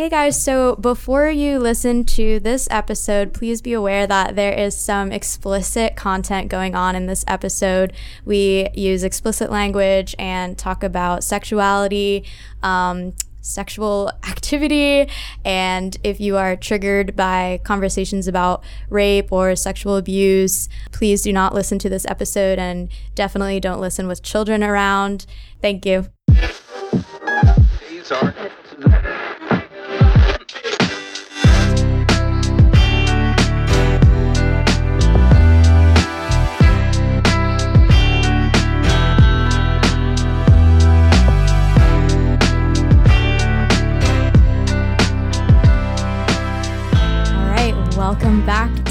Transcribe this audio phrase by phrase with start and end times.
[0.00, 4.74] Hey guys, so before you listen to this episode, please be aware that there is
[4.74, 7.92] some explicit content going on in this episode.
[8.24, 12.24] We use explicit language and talk about sexuality,
[12.62, 15.06] um, sexual activity,
[15.44, 21.52] and if you are triggered by conversations about rape or sexual abuse, please do not
[21.52, 25.26] listen to this episode and definitely don't listen with children around.
[25.60, 26.06] Thank you.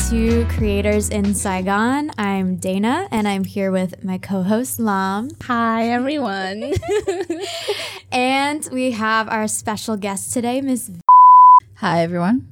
[0.09, 2.11] To Creators in Saigon.
[2.17, 5.29] I'm Dana and I'm here with my co host Lam.
[5.43, 6.73] Hi, everyone.
[8.11, 10.89] And we have our special guest today, Ms.
[11.75, 12.47] Hi, everyone.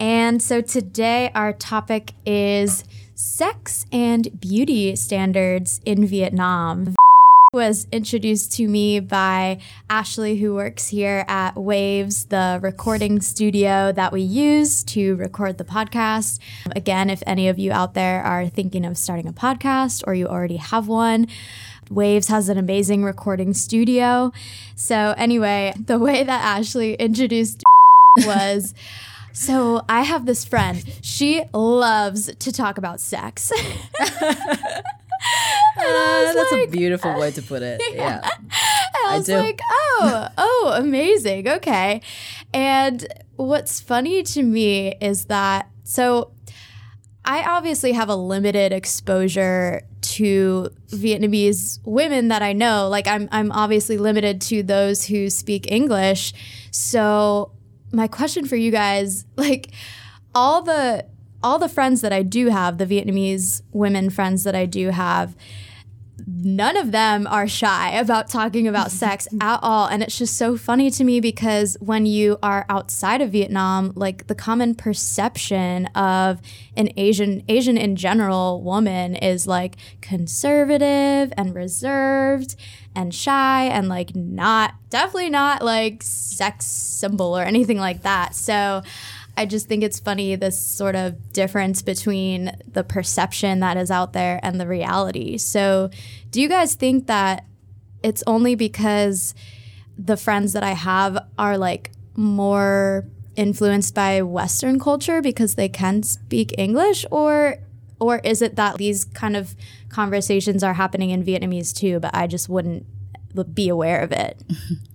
[0.00, 2.82] And so today our topic is
[3.14, 6.96] sex and beauty standards in Vietnam.
[7.54, 9.58] Was introduced to me by
[9.90, 15.64] Ashley, who works here at Waves, the recording studio that we use to record the
[15.64, 16.38] podcast.
[16.74, 20.28] Again, if any of you out there are thinking of starting a podcast or you
[20.28, 21.26] already have one,
[21.90, 24.32] Waves has an amazing recording studio.
[24.74, 27.62] So, anyway, the way that Ashley introduced
[28.24, 28.72] was
[29.34, 30.82] so I have this friend.
[31.02, 33.52] She loves to talk about sex.
[35.78, 37.80] Uh, that's like- a beautiful way to put it.
[37.94, 38.20] Yeah.
[39.08, 39.36] I was do.
[39.36, 41.48] like, oh, oh, amazing.
[41.48, 42.02] Okay.
[42.52, 43.06] And
[43.36, 46.32] what's funny to me is that, so
[47.24, 52.88] I obviously have a limited exposure to Vietnamese women that I know.
[52.88, 56.34] Like I'm I'm obviously limited to those who speak English.
[56.70, 57.52] So
[57.92, 59.70] my question for you guys, like
[60.34, 61.06] all the
[61.42, 65.34] all the friends that I do have, the Vietnamese women friends that I do have,
[66.26, 69.86] none of them are shy about talking about sex at all.
[69.86, 74.26] And it's just so funny to me because when you are outside of Vietnam, like
[74.26, 76.40] the common perception of
[76.76, 82.56] an Asian, Asian in general woman is like conservative and reserved
[82.94, 88.34] and shy and like not, definitely not like sex symbol or anything like that.
[88.34, 88.82] So,
[89.36, 94.12] I just think it's funny this sort of difference between the perception that is out
[94.12, 95.38] there and the reality.
[95.38, 95.90] So,
[96.30, 97.46] do you guys think that
[98.02, 99.34] it's only because
[99.96, 103.06] the friends that I have are like more
[103.36, 107.56] influenced by Western culture because they can speak English, or
[108.00, 109.54] or is it that these kind of
[109.88, 112.84] conversations are happening in Vietnamese too, but I just wouldn't
[113.54, 114.42] be aware of it?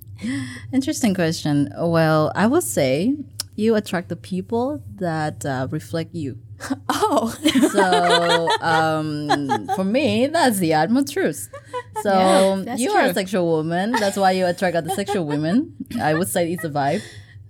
[0.73, 1.73] Interesting question.
[1.77, 3.15] Well, I will say
[3.57, 6.37] you attract the people that uh, reflect you.
[6.89, 7.35] Oh,
[7.71, 11.49] So um, for me, that's the utmost truth.
[12.03, 13.91] So that's you are a sexual woman.
[13.91, 15.73] That's why you attract other sexual women.
[15.99, 17.01] I would say it's a vibe.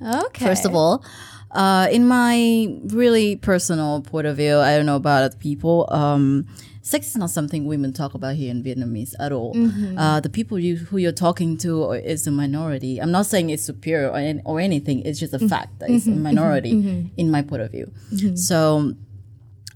[0.02, 0.46] okay.
[0.46, 1.04] First of all,
[1.52, 5.86] uh, in my really personal point of view, I don't know about other people.
[5.92, 6.48] Um,
[6.88, 9.54] sex is not something women talk about here in Vietnamese at all.
[9.54, 9.98] Mm-hmm.
[9.98, 13.00] Uh, the people you, who you're talking to is a minority.
[13.02, 15.02] I'm not saying it's superior or, or anything.
[15.02, 15.48] It's just a mm-hmm.
[15.48, 16.24] fact that it's a mm-hmm.
[16.24, 17.92] minority in my point of view.
[18.36, 18.94] So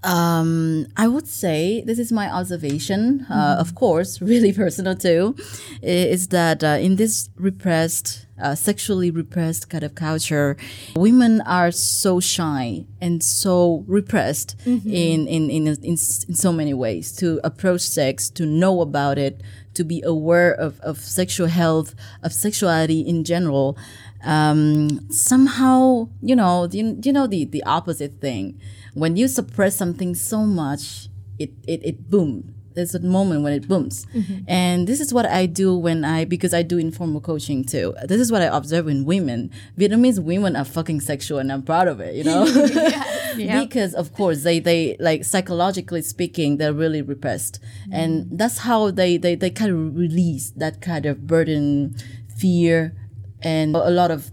[0.04, 3.26] um, I would say this is my observation.
[3.30, 5.36] Uh, Of course, really personal too,
[5.82, 10.58] is that uh, in this repressed, uh, sexually repressed kind of culture,
[10.96, 14.82] women are so shy and so repressed in,
[15.28, 19.42] in, in, in, in so many ways to approach sex, to know about it,
[19.76, 23.78] to be aware of, of sexual health, of sexuality in general.
[24.24, 28.60] Um, somehow, you know, you, you know the, the opposite thing
[28.94, 31.10] when you suppress something so much,
[31.40, 32.56] it it, it boom.
[32.74, 34.46] There's a moment when it booms, mm-hmm.
[34.48, 37.94] and this is what I do when I because I do informal coaching too.
[38.06, 39.52] This is what I observe in women.
[39.78, 42.16] Vietnamese women are fucking sexual, and I'm proud of it.
[42.16, 42.46] You know,
[43.66, 47.94] because of course they they like psychologically speaking, they're really repressed, mm-hmm.
[47.94, 51.94] and that's how they they they kind of release that kind of burden,
[52.38, 52.96] fear,
[53.42, 54.32] and a lot of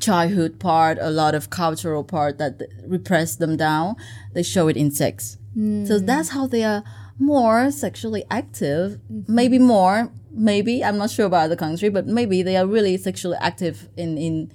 [0.00, 3.96] childhood part, a lot of cultural part that repress them down,
[4.32, 5.38] they show it in sex.
[5.54, 6.06] So hmm.
[6.06, 6.82] that's how they are
[7.18, 8.98] more sexually active.
[9.12, 9.34] Mm-hmm.
[9.34, 13.36] Maybe more, maybe I'm not sure about other country, but maybe they are really sexually
[13.40, 14.52] active in in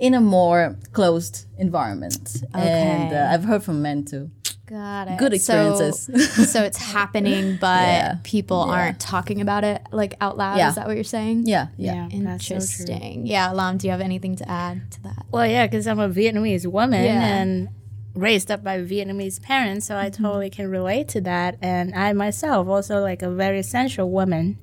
[0.00, 2.42] in a more closed environment.
[2.54, 4.30] And uh, I've heard from men too.
[4.66, 5.18] Got it.
[5.18, 6.08] Good experiences.
[6.36, 8.14] So, so it's happening, but Yeah.
[8.22, 8.72] people Yeah.
[8.74, 10.58] aren't talking about it like out loud.
[10.58, 10.68] Yeah.
[10.68, 11.44] Is that what you're saying?
[11.46, 12.08] yeah, yeah.
[12.12, 12.54] that's so.
[12.54, 13.26] Interesting.
[13.26, 15.26] yeah, Lam, do you have anything to add to that?
[15.32, 17.26] Well, yeah, because I'm a Vietnamese woman Yeah.
[17.38, 17.68] and
[18.14, 21.56] raised up by Vietnamese parents, so I totally can relate to that.
[21.60, 24.56] And I myself also like a very sensual woman.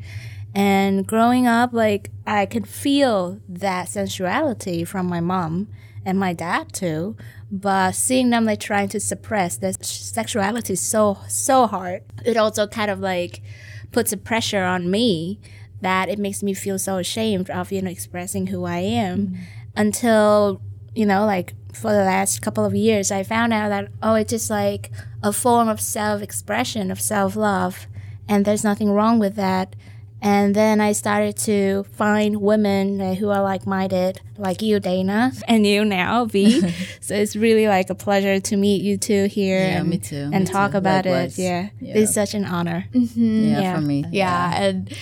[0.58, 5.68] And growing up, like I could feel that sensuality from my mom
[6.04, 7.16] and my dad too.
[7.52, 12.90] But seeing them like trying to suppress their sexuality so so hard, it also kind
[12.90, 13.44] of like
[13.92, 15.40] puts a pressure on me
[15.82, 19.28] that it makes me feel so ashamed of you know expressing who I am.
[19.28, 19.42] Mm-hmm.
[19.76, 20.60] Until
[20.96, 24.32] you know like for the last couple of years I found out that oh it's
[24.32, 24.90] just like
[25.22, 27.86] a form of self-expression of self-love.
[28.28, 29.76] And there's nothing wrong with that
[30.22, 35.86] and then I started to find women who are like-minded like you Dana and you
[35.86, 36.62] now V
[37.02, 40.30] so it's really like a pleasure to meet you two here Yeah, and, me too,
[40.34, 40.78] and me talk too.
[40.78, 41.38] about Likewise.
[41.38, 41.70] it yeah.
[41.80, 41.98] Yeah.
[41.98, 43.76] it's such an honor yeah, Yeah.
[43.76, 44.06] for me.
[44.12, 44.94] Yeah, and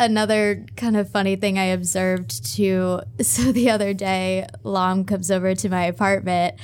[0.00, 3.00] another kind of funny thing I observed too.
[3.22, 6.54] So the other day, Lam comes over to my apartment.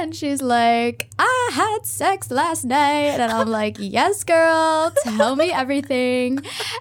[0.00, 3.18] And she's like, I had sex last night.
[3.20, 6.38] And I'm like, yes, girl, tell me everything.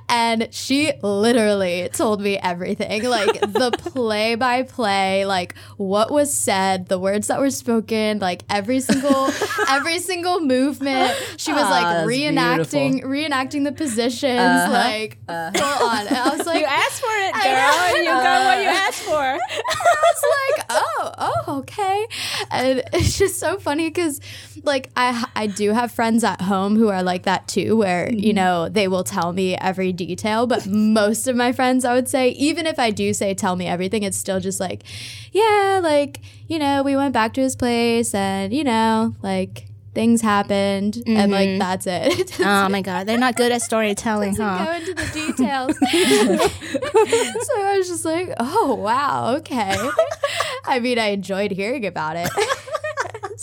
[0.07, 6.87] And she literally told me everything like the play by play, like what was said,
[6.87, 9.29] the words that were spoken, like every single,
[9.69, 11.13] every single movement.
[11.37, 14.71] She was like reenacting, reenacting the positions, Uh-huh.
[14.71, 16.07] like full on.
[16.07, 17.95] And I was like, you asked for it girl know.
[17.97, 19.11] you got what you asked for
[19.69, 20.23] I was
[20.57, 22.07] like, oh, oh, okay.
[22.51, 24.19] And it's just so funny because,
[24.63, 28.29] like, I I do have friends at home who are like that too, where you
[28.29, 28.35] mm-hmm.
[28.35, 30.45] know they will tell me every detail.
[30.45, 33.65] But most of my friends, I would say, even if I do say tell me
[33.65, 34.83] everything, it's still just like,
[35.31, 39.67] yeah, like you know, we went back to his place, and you know, like
[39.97, 41.59] things happened, and like mm-hmm.
[41.59, 42.39] that's it.
[42.39, 44.65] Oh it Oh my god, they're not good at storytelling, huh?
[44.65, 45.75] go into the details.
[47.47, 49.75] so I was just like, oh, wow, okay.
[50.65, 52.29] I mean, I enjoyed hearing about it.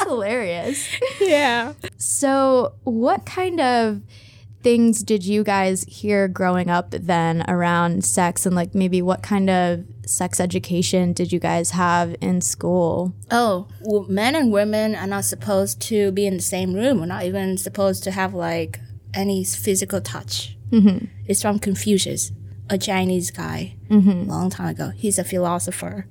[0.04, 0.88] It's hilarious.
[1.20, 1.72] Yeah.
[1.96, 4.02] So, what kind of
[4.62, 9.50] things did you guys hear growing up then around sex and like maybe what kind
[9.50, 13.14] of sex education did you guys have in school?
[13.30, 17.00] Oh, well, men and women are not supposed to be in the same room.
[17.00, 18.80] We're not even supposed to have like
[19.12, 20.56] any physical touch.
[20.70, 21.06] Mm-hmm.
[21.26, 22.32] It's from Confucius,
[22.68, 24.28] a Chinese guy, mm-hmm.
[24.28, 24.90] long time ago.
[24.90, 26.06] He's a philosopher,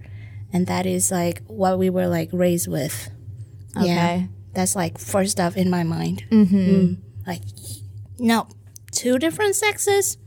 [0.54, 3.10] and that is like what we were like raised with.
[3.80, 4.24] Yeah,
[4.54, 6.25] that's like first stuff in my mind.
[6.30, 7.02] Mm-hmm.
[7.25, 7.42] Like,
[8.20, 8.48] no,
[8.92, 10.18] two different sexes,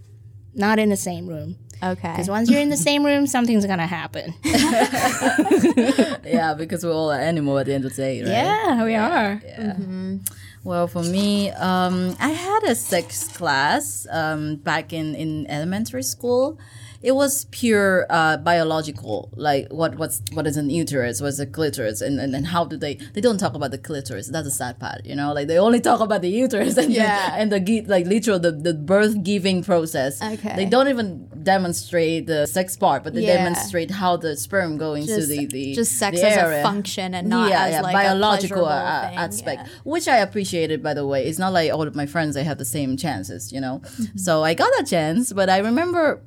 [0.55, 1.57] not in the same room.
[1.83, 2.11] Okay.
[2.11, 4.33] Because once you're in the same room, something's gonna happen.
[6.25, 8.31] yeah, because we're all an animal at the end of the day, right?
[8.31, 9.41] Yeah, we are.
[10.65, 16.59] Well, for me, um, I had a sex class um, back in, in elementary school.
[17.03, 22.01] It was pure uh, biological, like what what's what is an uterus, what's a clitoris,
[22.01, 24.29] and, and, and how do they they don't talk about the clitoris.
[24.29, 25.33] That's a sad part, you know.
[25.33, 27.31] Like they only talk about the uterus and Yeah.
[27.31, 30.23] the, and the like literal the, the birth giving process.
[30.23, 30.55] Okay.
[30.57, 33.37] They don't even demonstrate the sex part, but they Yeah.
[33.39, 37.15] demonstrate how the sperm go into the, the just sex the as area a function
[37.15, 39.19] and not as like biological a uh, pleasurable thing.
[39.19, 39.73] aspect, Yeah.
[39.85, 40.83] which I appreciated.
[40.83, 43.53] By the way, it's not like all of my friends they have the same chances,
[43.53, 43.81] you know.
[43.85, 44.19] Mm-hmm.
[44.19, 46.23] So I got a chance, but I remember.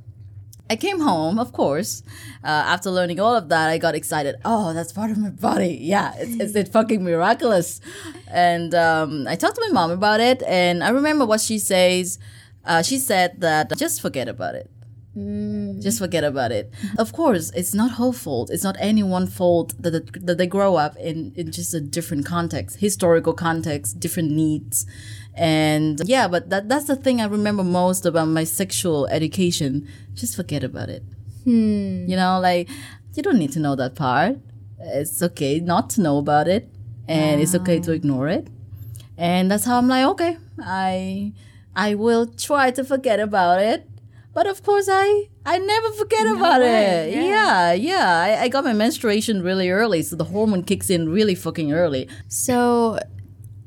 [0.70, 2.04] I came home, of course.
[2.44, 4.36] Uh, after learning all of that, I got excited.
[4.46, 5.80] Oh, that's part of my body.
[5.82, 7.82] Yeah, it's, it's, it's fucking miraculous.
[8.28, 12.20] And um, I talked to my mom about it, and I remember what she says.
[12.66, 14.70] Uh, she said that just forget about it.
[15.82, 16.72] Just forget about it.
[16.98, 18.50] Of course, it's not her fault.
[18.52, 22.26] It's not anyone's fault that, that, that they grow up in, in just a different
[22.26, 24.86] context, historical context, different needs.
[25.40, 29.88] And yeah, but that, that's the thing I remember most about my sexual education.
[30.14, 31.02] Just forget about it.
[31.46, 32.06] Hmm.
[32.10, 32.68] You know, like,
[33.14, 34.38] you don't need to know that part.
[34.80, 36.70] It's okay not to know about it.
[37.08, 38.50] And it's okay to ignore it.
[39.18, 41.34] And that's how I'm like, okay, I
[41.76, 43.88] I will try to forget about it.
[44.34, 47.24] But of course, I I never forget about way, it.
[47.26, 48.20] Yeah, yeah.
[48.20, 52.08] I, I got my menstruation really early, so the hormone kicks in really fucking early.
[52.28, 53.00] So,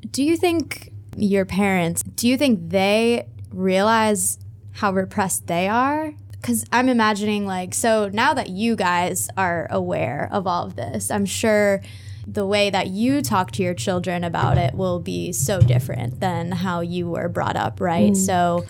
[0.09, 4.39] do you think your parents, do you think they realize
[4.73, 6.13] how repressed they are?
[6.31, 11.09] Because I'm imagining, like, so now that you guys are aware of all of this,
[11.09, 11.81] I'm sure
[12.27, 16.51] the way that you talk to your children about it will be so different than
[16.51, 18.13] how you were brought up, right?
[18.13, 18.17] Mm.
[18.17, 18.65] So,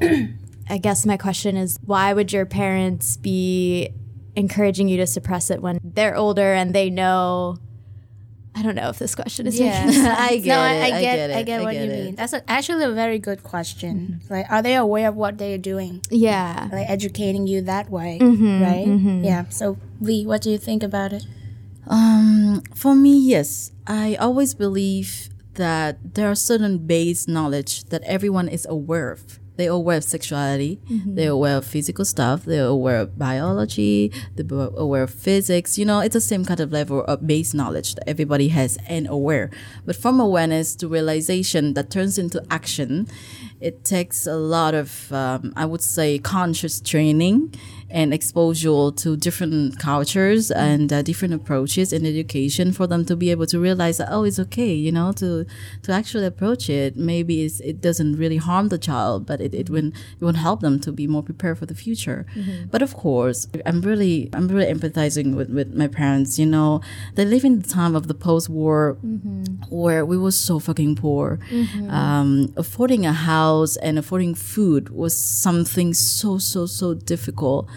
[0.70, 3.90] I guess my question is why would your parents be
[4.36, 7.58] encouraging you to suppress it when they're older and they know
[8.60, 9.86] I don't know if this question is Yeah.
[9.86, 10.18] making sense.
[10.20, 10.82] I get no, I, it.
[10.82, 11.36] I get, get it.
[11.36, 12.04] I get what get you it.
[12.04, 12.14] mean.
[12.14, 14.20] That's a, actually a very good question.
[14.28, 16.02] Like, are they aware of what they are doing?
[16.10, 16.68] Yeah.
[16.70, 19.24] Like educating you that way, Mm-hmm, right?
[19.24, 19.48] Yeah.
[19.48, 21.24] So, Lee, what do you think about it?
[21.86, 23.72] Um, for me, yes.
[23.86, 29.39] I always believe that there are certain base knowledge that everyone is aware of.
[29.60, 30.80] They're aware of sexuality.
[30.88, 32.44] They're aware of physical stuff.
[32.46, 34.10] They're aware of biology.
[34.34, 35.76] They're aware of physics.
[35.76, 39.06] You know, it's the same kind of level of base knowledge that everybody has and
[39.06, 39.50] aware.
[39.84, 43.06] But from awareness to realization that turns into action,
[43.60, 47.54] it takes a lot of, um, I would say, conscious training
[47.90, 53.30] and exposure to different cultures and uh, different approaches in education for them to be
[53.30, 55.44] able to realize that oh it's okay you know to
[55.82, 56.96] to actually approach it.
[56.96, 60.60] Maybe it's, it doesn't really harm the child but it, it will it will help
[60.60, 62.26] them to be more prepared for the future.
[62.70, 66.80] But of course i'm really i'm really empathizing with, with my parents you know.
[67.16, 68.96] They live in the time of the post-war
[69.68, 71.38] where we were so fucking poor.
[71.88, 77.68] Um, affording a house and affording food was something so so so difficult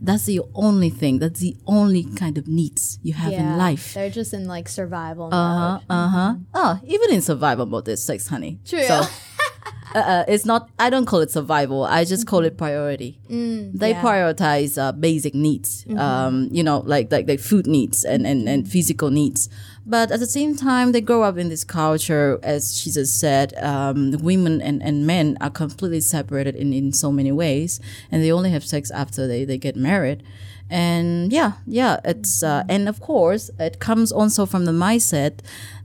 [0.00, 1.18] that's the only thing.
[1.18, 3.94] That's the only kind of needs you have in life.
[3.94, 5.82] They're just in like survival uh-huh mode.
[5.88, 6.34] uh-huh.
[6.54, 8.58] Oh even in survival mode there's sex honey.
[8.64, 8.82] True.
[8.82, 8.94] so
[9.94, 11.84] uh, uh, it's not i don't call it survival.
[11.84, 13.20] I just call it priority.
[13.28, 14.02] They yeah.
[14.02, 18.68] prioritize uh, basic needs um, you know like like like food needs and, and and
[18.68, 19.48] physical needs
[19.84, 24.12] but at the same time they grow up in this culture as just said um,
[24.20, 28.50] women and, and men are completely separated in, in so many ways and they only
[28.50, 30.22] have sex after they, they get married.
[30.70, 35.40] And yeah yeah it's uh, and of course it comes also from the mindset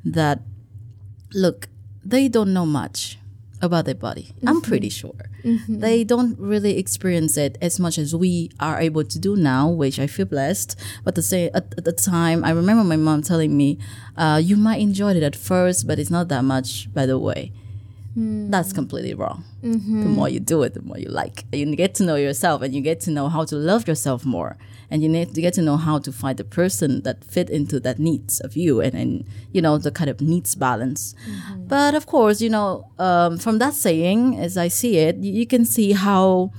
[0.05, 0.41] that
[1.33, 1.67] look,
[2.05, 3.17] they don't know much
[3.61, 4.33] about their body.
[4.45, 5.07] I'm pretty mm-hmm.
[5.07, 5.29] sure.
[5.43, 5.79] Mm-hmm.
[5.79, 9.99] They don't really experience it as much as we are able to do now, which
[9.99, 10.79] I feel blessed.
[11.03, 13.79] But to say at, at the time, I remember my mom telling me,
[14.17, 17.51] uh, "You might enjoy it at first, but it's not that much." By the way,
[18.13, 18.49] hmm.
[18.51, 19.43] that's completely wrong.
[19.61, 20.09] The mm-hmm.
[20.11, 21.45] more you do it, the more you like.
[21.51, 24.57] You get to know yourself, and you get to know how to love yourself more.
[24.89, 27.77] And you need to get to know how to find the person that fit into
[27.81, 31.13] that needs of you, and, and you know the kind of needs balance.
[31.67, 35.45] But of course, you know um, from that saying, as I see it, you, you
[35.45, 36.51] can see how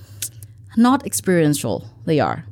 [0.77, 2.45] not experiential they are.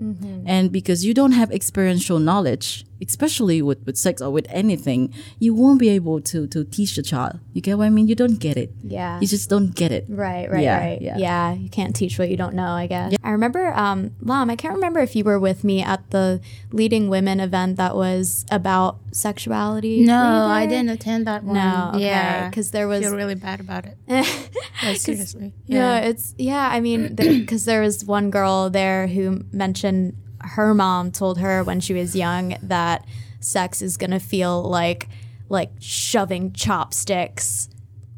[0.46, 5.54] And because you don't have experiential knowledge, especially with, with sex or with anything, you
[5.54, 7.38] won't be able to, to teach the child.
[7.52, 8.08] You get what I mean?
[8.08, 8.72] You don't get it.
[8.82, 9.20] Yeah.
[9.20, 10.06] You just don't get it.
[10.08, 11.02] Right, right, Yeah, right.
[11.02, 11.16] yeah.
[11.18, 11.52] Yeah.
[11.54, 13.14] you can't teach what you don't know, I guess.
[13.22, 16.40] I remember, um, Lam, I can't remember if you were with me at the
[16.72, 20.00] Leading Women event that was about sexuality.
[20.04, 21.54] No, Were I didn't attend that one.
[21.56, 22.04] No, okay.
[22.04, 22.48] Yeah.
[22.48, 23.00] Because there was.
[23.00, 23.96] I feel really bad about it.
[24.82, 25.54] Like, seriously.
[25.68, 30.14] No, it's, yeah, I mean, because there was one girl there who mentioned
[30.54, 33.04] her mom told her when she was young that
[33.40, 35.08] sex is going to feel like,
[35.48, 37.68] like shoving chopsticks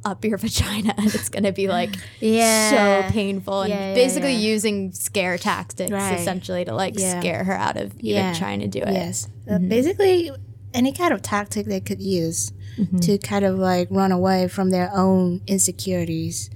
[0.04, 2.70] up your vagina and it's going to be like Yeah.
[3.06, 6.18] so painful and Yeah, yeah, basically using scare tactics Right.
[6.18, 8.92] essentially to like scare her out of even trying to do it.
[8.92, 9.28] Yes.
[9.50, 10.30] Uh, basically,
[10.73, 12.52] any kind of tactic they could use
[13.00, 16.49] to kind of like run away from their own insecurities.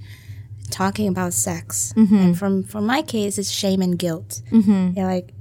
[0.71, 4.41] Talking about sex, and from from my case, it's shame and guilt.
[4.51, 4.97] Mm-hmm.
[4.97, 5.31] You're like,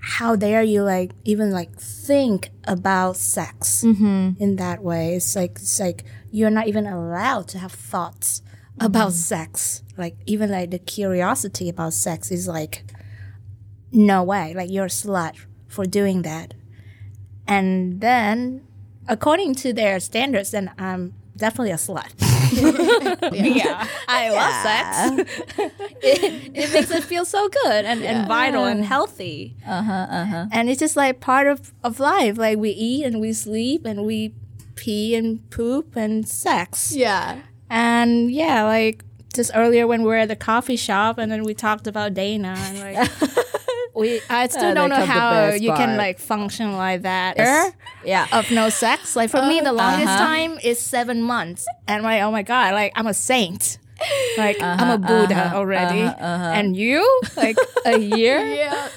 [0.00, 4.30] how dare you like even like think about sex mm-hmm.
[4.42, 5.14] in that way?
[5.14, 8.42] It's like it's like you're not even allowed to have thoughts
[8.80, 9.34] about mm-hmm.
[9.34, 9.82] sex.
[9.96, 12.84] Like even like the curiosity about sex is like
[13.92, 14.54] no way.
[14.54, 15.34] Like you're a slut
[15.66, 16.54] for doing that.
[17.46, 18.68] And then
[19.08, 22.12] according to their standards then i'm definitely a slut
[23.32, 23.86] yeah.
[24.08, 25.42] I love sex.
[26.00, 29.56] It, it makes it feel so good and, and vital and healthy.
[29.66, 30.46] Uh-huh uh-huh.
[30.52, 32.38] And it's just like part of, of life.
[32.38, 34.32] Like we eat and we sleep and we
[34.76, 36.94] pee and poop and sex.
[36.94, 37.40] Yeah.
[37.68, 39.04] and yeah, like
[39.34, 42.54] just earlier when we were at the coffee shop and then we talked about Dana
[42.56, 43.10] and like
[43.98, 47.36] we I still Uh, don't know how best you can like function like that.
[48.04, 48.26] Yeah.
[48.32, 49.16] Of no sex.
[49.16, 50.24] Like for me the longest Uh-huh.
[50.32, 51.66] time is seven months.
[51.86, 53.78] And like, oh my god, like I'm a saint.
[54.38, 56.02] Like Uh-huh, I'm a Buddha already.
[56.58, 57.02] And you?
[57.36, 58.38] Like a year?
[58.62, 58.88] Yeah.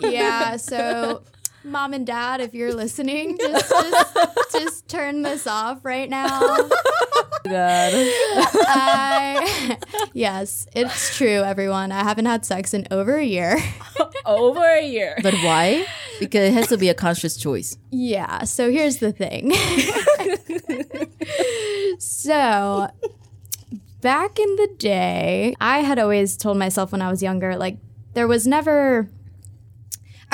[0.00, 0.56] yeah.
[0.56, 1.22] So,
[1.64, 4.16] mom and dad, if you're listening, just just,
[4.52, 6.56] just turn this off right now.
[7.44, 7.92] God.
[8.66, 9.78] I,
[10.14, 11.92] yes, it's true, everyone.
[11.92, 13.58] I haven't had sex in over a year.
[14.26, 15.18] Over a year.
[15.22, 15.86] But why?
[16.18, 17.76] Because it has to be a conscious choice.
[17.90, 18.44] Yeah.
[18.44, 19.52] So here's the thing.
[21.98, 22.88] so
[24.00, 27.76] back in the day, I had always told myself when I was younger, like,
[28.14, 29.10] there was never.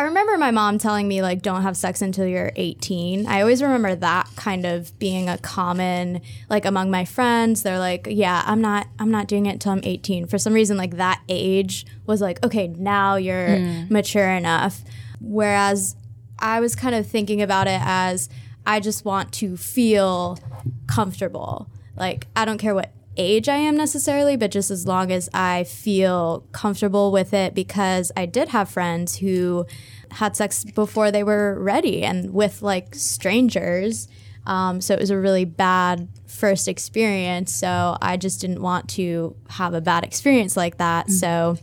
[0.00, 3.26] I remember my mom telling me like don't have sex until you're 18.
[3.26, 7.62] I always remember that kind of being a common like among my friends.
[7.62, 10.78] They're like, "Yeah, I'm not I'm not doing it until I'm 18." For some reason
[10.78, 13.92] like that age was like, "Okay, now you're hmm.
[13.92, 14.82] mature enough."
[15.20, 15.96] Whereas
[16.38, 18.30] I was kind of thinking about it as
[18.64, 20.38] I just want to feel
[20.86, 21.68] comfortable.
[21.94, 25.64] Like I don't care what age I am necessarily, but just as long as I
[25.64, 29.66] feel comfortable with it because I did have friends who
[30.10, 34.08] had sex before they were ready and with like strangers.
[34.46, 37.54] Um, so it was a really bad first experience.
[37.54, 41.10] So I just didn't want to have a bad experience like that.
[41.10, 41.58] So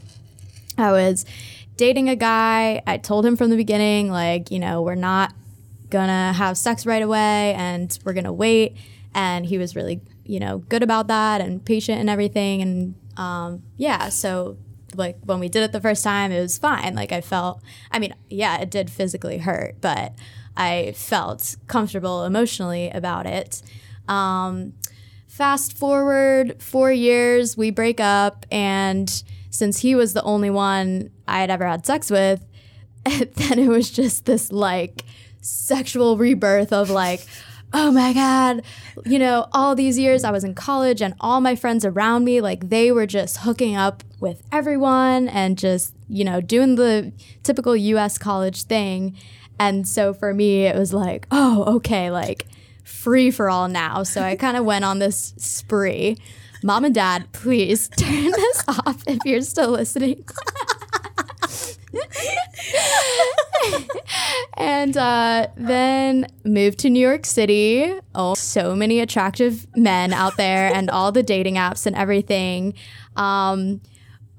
[0.77, 1.25] I was
[1.75, 2.83] dating a guy.
[2.85, 5.33] I told him from the beginning, like, you know, we're not
[5.89, 8.77] gonna have sex right away and we're gonna wait.
[9.15, 12.62] And he was really, you know, good about that and patient and everything.
[12.62, 14.57] And um, yeah, so
[14.96, 16.96] like when we did it the first time, it was fine.
[16.96, 20.13] Like I felt, I mean, yeah, it did physically hurt, but
[20.55, 23.62] I felt comfortable emotionally about it.
[24.07, 24.74] Um,
[25.27, 31.41] fast forward four years, we break up, and since he was the only one I
[31.41, 32.43] had ever had sex with,
[33.05, 35.03] then it was just this like
[35.41, 37.25] sexual rebirth of like,
[37.74, 38.62] oh my God,
[39.05, 42.41] you know, all these years I was in college and all my friends around me,
[42.41, 47.12] like they were just hooking up with everyone and just, you know, doing the
[47.43, 49.17] typical US college thing.
[49.59, 52.47] And so for me, it was like, oh, okay, like
[52.83, 54.03] free for all now.
[54.03, 56.17] So I kind of went on this spree.
[56.63, 60.24] Mom and dad, please turn this off if you're still listening.
[64.58, 67.94] and uh, then moved to New York City.
[68.13, 72.74] Oh, so many attractive men out there, and all the dating apps and everything.
[73.15, 73.82] Um,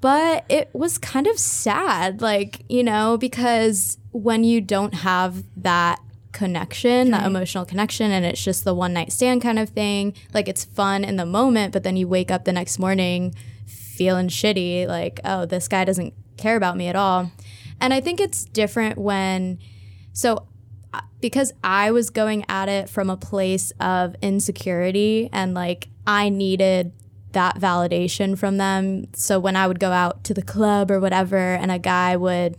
[0.00, 6.00] but it was kind of sad, like, you know, because when you don't have that
[6.32, 10.46] connection, that emotional connection, and it's just the one night stand kind of thing, like
[10.46, 13.34] it's fun in the moment, but then you wake up the next morning
[13.66, 17.30] feeling shitty, like, oh, this guy doesn't care about me at all.
[17.80, 19.58] And I think it's different when,
[20.12, 20.46] so
[20.92, 26.28] uh, because I was going at it from a place of insecurity and like I
[26.28, 26.92] needed
[27.32, 29.12] that validation from them.
[29.14, 32.56] So when I would go out to the club or whatever and a guy would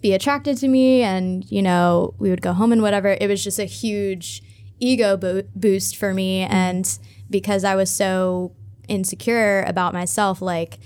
[0.00, 3.44] be attracted to me and, you know, we would go home and whatever, it was
[3.44, 4.42] just a huge
[4.78, 6.40] ego bo- boost for me.
[6.42, 8.52] And because I was so
[8.88, 10.78] insecure about myself, like,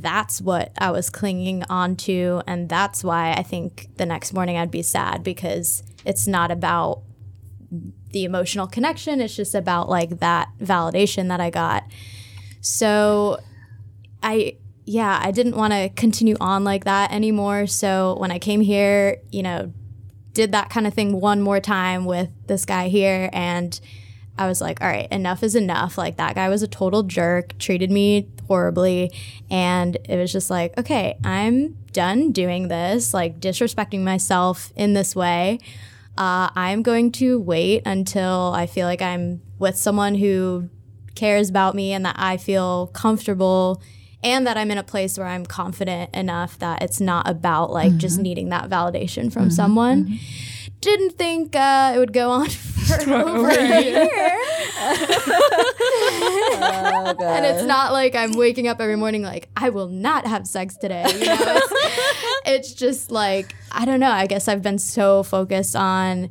[0.00, 2.42] that's what I was clinging on to.
[2.46, 7.02] And that's why I think the next morning I'd be sad because it's not about
[8.10, 9.20] the emotional connection.
[9.20, 11.84] It's just about like that validation that I got.
[12.62, 13.40] So
[14.22, 17.66] I, yeah, I didn't want to continue on like that anymore.
[17.66, 19.72] So when I came here, you know,
[20.32, 23.78] did that kind of thing one more time with this guy here and
[24.38, 25.98] I was like, all right, enough is enough.
[25.98, 29.12] Like that guy was a total jerk, treated me horribly,
[29.50, 35.14] and it was just like, okay, I'm done doing this, like disrespecting myself in this
[35.14, 35.60] way.
[36.16, 40.68] Uh, I'm going to wait until I feel like I'm with someone who
[41.14, 43.82] cares about me and that I feel comfortable
[44.22, 47.96] and that I'm in a place where I'm confident enough that it's not about like
[47.96, 50.18] just needing that validation from someone.
[50.80, 52.46] Didn't think uh, it would go on
[53.00, 54.08] for over a year.
[56.64, 60.46] Oh, and it's not like I'm waking up every morning like I will not have
[60.46, 61.04] sex today.
[61.12, 61.72] You know, it's,
[62.46, 64.10] it's just like I don't know.
[64.10, 66.30] I guess I've been so focused on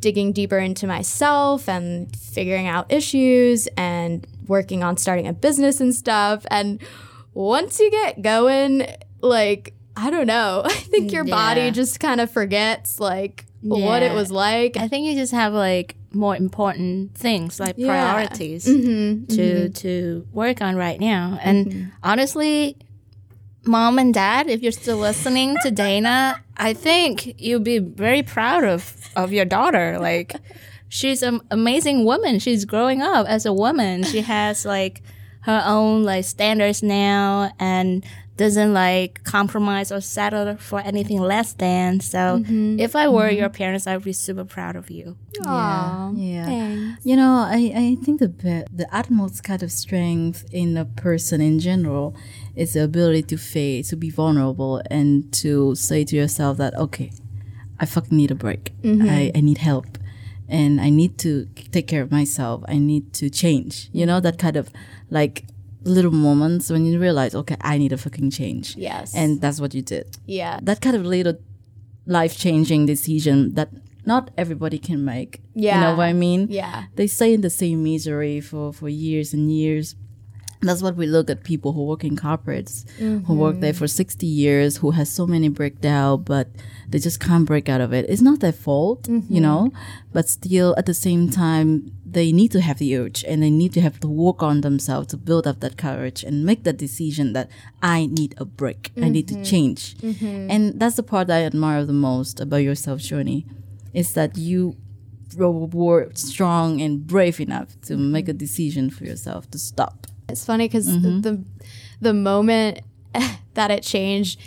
[0.00, 5.94] digging deeper into myself and figuring out issues and working on starting a business and
[5.94, 6.44] stuff.
[6.50, 6.80] And
[7.32, 8.86] once you get going,
[9.20, 14.12] like I don't know, I think your body just kind of forgets like what it
[14.12, 14.76] was like.
[14.76, 17.88] I think you just have like more important things like Yeah.
[17.88, 19.26] priorities Mm-hmm.
[19.34, 21.38] to to work on right now.
[21.42, 22.76] And honestly,
[23.64, 28.64] mom and dad, if you're still listening to Dana, I think you'll be very proud
[28.64, 29.98] of of your daughter.
[29.98, 30.36] Like
[30.88, 32.38] she's an amazing woman.
[32.38, 34.04] She's growing up as a woman.
[34.04, 35.02] She has like
[35.42, 38.04] her own like standards now and
[38.36, 42.00] doesn't like compromise or settle for anything less than.
[42.00, 42.80] So mm-hmm.
[42.80, 43.38] if I were mm-hmm.
[43.38, 45.16] your parents, I would be super proud of you.
[45.44, 46.46] Aw, Yeah.
[46.46, 47.06] thanks.
[47.06, 51.40] You know, I, I think the be- the utmost kind of strength in a person
[51.40, 52.16] in general
[52.56, 57.12] is the ability to face, to be vulnerable, and to say to yourself that okay,
[57.78, 58.72] I fucking need a break.
[58.82, 59.08] Mm-hmm.
[59.08, 59.98] I, I need help,
[60.48, 62.64] and I need to take care of myself.
[62.66, 63.90] I need to change.
[63.92, 64.70] You know that kind of
[65.10, 65.44] like
[65.84, 68.76] little moments when you realize okay, I need a fucking change.
[68.76, 69.14] Yes.
[69.14, 70.16] and that's what you did.
[70.26, 70.58] Yeah.
[70.62, 71.38] That kind of little
[72.06, 73.70] life changing decision that
[74.06, 75.40] not everybody can make.
[75.54, 75.74] Yeah.
[75.76, 76.48] You know what I mean?
[76.50, 76.84] Yeah.
[76.96, 79.96] They stay in the same misery for, for years and years.
[80.66, 83.36] That's what we look at people who work in corporates, who mm-hmm.
[83.36, 86.48] work there for 60 years, who has so many breakdown, but
[86.88, 88.06] they just can't break out of it.
[88.08, 89.38] It's not their fault, you mm-hmm.
[89.40, 89.72] know,
[90.12, 93.72] but still at the same time, they need to have the urge and they need
[93.72, 97.32] to have to work on themselves to build up that courage and make that decision
[97.32, 97.50] that
[97.82, 98.92] I need a break.
[98.96, 99.42] I need to mm-hmm.
[99.42, 99.96] change.
[100.48, 103.46] And that's the part I admire the most about your self journey
[103.92, 104.76] is that you
[105.36, 110.06] were strong and brave enough to make a decision for yourself to stop.
[110.34, 111.20] It's funny because mm-hmm.
[111.20, 111.44] the
[112.00, 112.80] the moment
[113.54, 114.40] that it changed,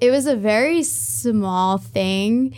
[0.00, 2.54] it was a very small thing,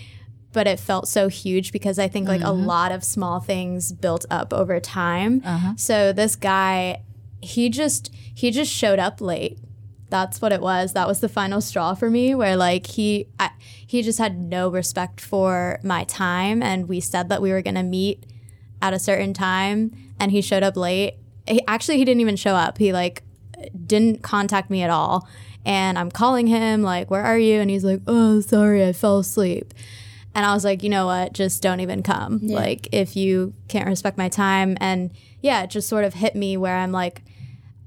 [0.52, 2.66] but it felt so huge because I think like a mm-hmm.
[2.66, 5.40] lot of small things built up over time.
[5.42, 5.72] Uh-huh.
[5.78, 7.02] So this guy,
[7.40, 9.58] he just he just showed up late.
[10.10, 10.92] That's what it was.
[10.92, 13.48] That was the final straw for me, where like he I,
[13.86, 17.82] he just had no respect for my time, and we said that we were gonna
[17.82, 18.26] meet
[18.82, 21.14] at a certain time, and he showed up late.
[21.46, 22.78] He, actually, he didn't even show up.
[22.78, 23.22] He like
[23.86, 25.28] didn't contact me at all.
[25.66, 29.18] And I'm calling him like, "Where are you?" And he's like, "Oh, sorry, I fell
[29.18, 29.72] asleep."
[30.34, 31.32] And I was like, "You know what?
[31.32, 32.40] Just don't even come.
[32.42, 36.56] Like, if you can't respect my time." And yeah, it just sort of hit me
[36.56, 37.22] where I'm like,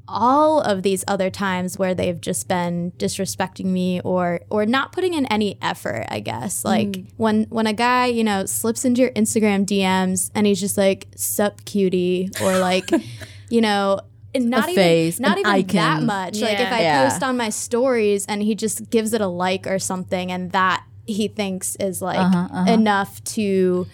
[0.08, 5.14] all of these other times where they've just been disrespecting me or or not putting
[5.14, 6.66] in any effort i guess mm.
[6.66, 10.78] like when when a guy you know slips into your instagram dms and he's just
[10.78, 12.90] like sup cutie or like
[13.50, 14.00] you know
[14.36, 16.06] not even face, not an even that icon.
[16.06, 16.42] much.
[16.42, 17.04] Like if i Yeah.
[17.10, 20.84] post on my stories and he just gives it a like or something and that
[21.06, 23.88] he thinks is like Uh-huh, enough to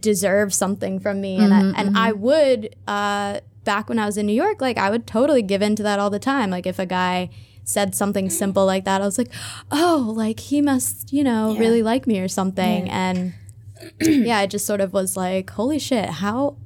[0.00, 4.16] deserve something from me and Mm-hmm, I, and I would uh back when I was
[4.16, 6.50] in New York like I would totally give in to that all the time.
[6.50, 7.30] Like if a guy
[7.64, 9.32] said something simple like that I was like
[9.70, 11.60] oh like he must you know Yeah.
[11.60, 12.88] really like me or something.
[12.90, 13.34] And
[14.00, 16.56] yeah I just sort of was like holy shit how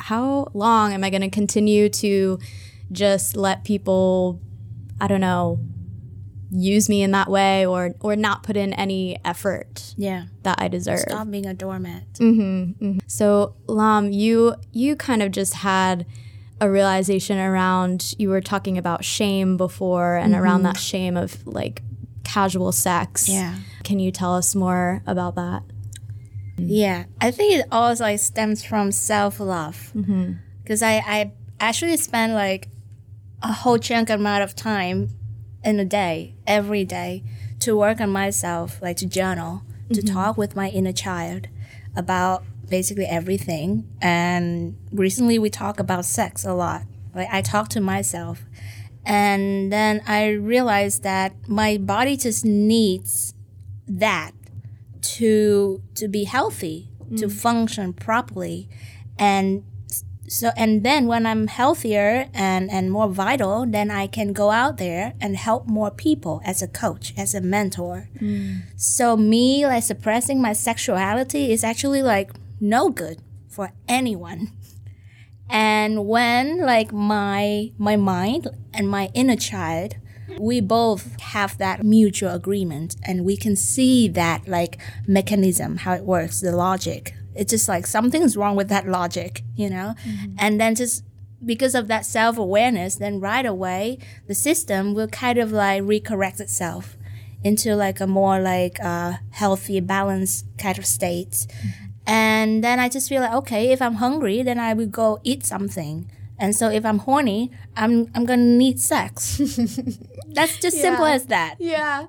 [0.00, 2.38] how long am I going to continue to
[2.92, 4.40] just let people
[5.00, 5.60] I don't know
[6.50, 10.24] use me in that way or or not put in any effort Yeah.
[10.42, 12.12] that I deserve Stop being a doormat.
[12.14, 12.98] Mm-hmm, mm-hmm.
[13.06, 16.06] so, Lam, you you kind of just had
[16.60, 20.72] a realization around you were talking about shame before and around mm-hmm.
[20.72, 21.82] that shame of like
[22.24, 23.28] casual sex.
[23.28, 23.56] Yeah.
[23.84, 25.62] Can you tell us more about that?
[26.58, 29.92] Yeah, I think it also like stems from self love.
[29.94, 31.10] Because mm-hmm.
[31.10, 32.68] I, I actually spend like
[33.42, 35.10] a whole chunk amount of time
[35.64, 37.24] in a day, every day,
[37.60, 40.14] to work on myself, like to journal, to mm-hmm.
[40.14, 41.48] talk with my inner child
[41.96, 43.88] about basically everything.
[44.00, 46.82] And recently we talk about sex a lot.
[47.14, 48.44] Like I talk to myself.
[49.04, 53.34] And then I realized that my body just needs
[53.86, 54.32] that
[55.02, 57.32] to to be healthy to mm.
[57.32, 58.68] function properly.
[59.18, 59.64] And
[60.28, 64.76] so and then when i'm healthier and and more vital then i can go out
[64.76, 68.08] there and help more people as a coach as a mentor.
[68.20, 68.62] Mm.
[68.76, 72.30] So me like suppressing my sexuality is actually like
[72.60, 74.52] no good for anyone.
[75.50, 79.96] And when like my my mind and my inner child
[80.40, 86.04] we both have that mutual agreement and we can see that like mechanism how it
[86.04, 87.14] works the logic.
[87.34, 89.94] It's just like something's wrong with that logic you know?
[90.38, 91.04] And then just
[91.44, 96.96] because of that self-awareness then right away the system will kind of like recorrect itself
[97.44, 101.46] into like a more like uh, healthy balanced kind of state.
[102.06, 105.44] And then i just feel like okay if i'm hungry then i will go eat
[105.44, 109.38] something and so if i'm horny i'm i'm gonna need sex.
[110.28, 111.56] That's just simple as that.
[111.58, 112.06] Yeah.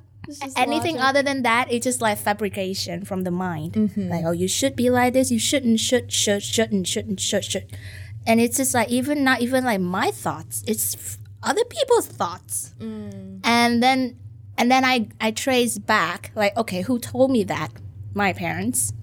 [0.55, 3.91] anything other than that it's just like fabrication from the mind.
[3.97, 7.65] Like oh you should be like this you shouldn't should should shouldn't shouldn't should should.
[8.27, 12.75] And it's just like even not even like my thoughts it's f- other people's thoughts.
[12.79, 14.17] And then
[14.57, 17.71] and then i i trace back like okay who told me that?
[18.13, 18.93] My parents.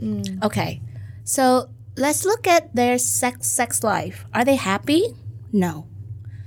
[0.42, 0.80] Okay.
[1.24, 5.14] So let's look at their sex sex life are they happy
[5.52, 5.86] no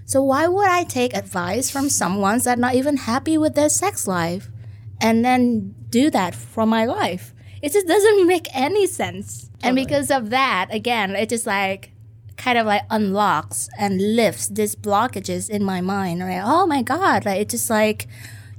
[0.09, 4.07] so why would I take advice from someone that's not even happy with their sex
[4.07, 4.49] life
[4.99, 7.31] and then do that for my life?
[7.61, 9.51] It just doesn't make any sense.
[9.61, 11.91] And because of that, again, it just like
[12.37, 16.21] kind of like unlocks and lifts these blockages in my mind.
[16.21, 16.41] right?
[16.43, 18.07] oh my God, like it's just like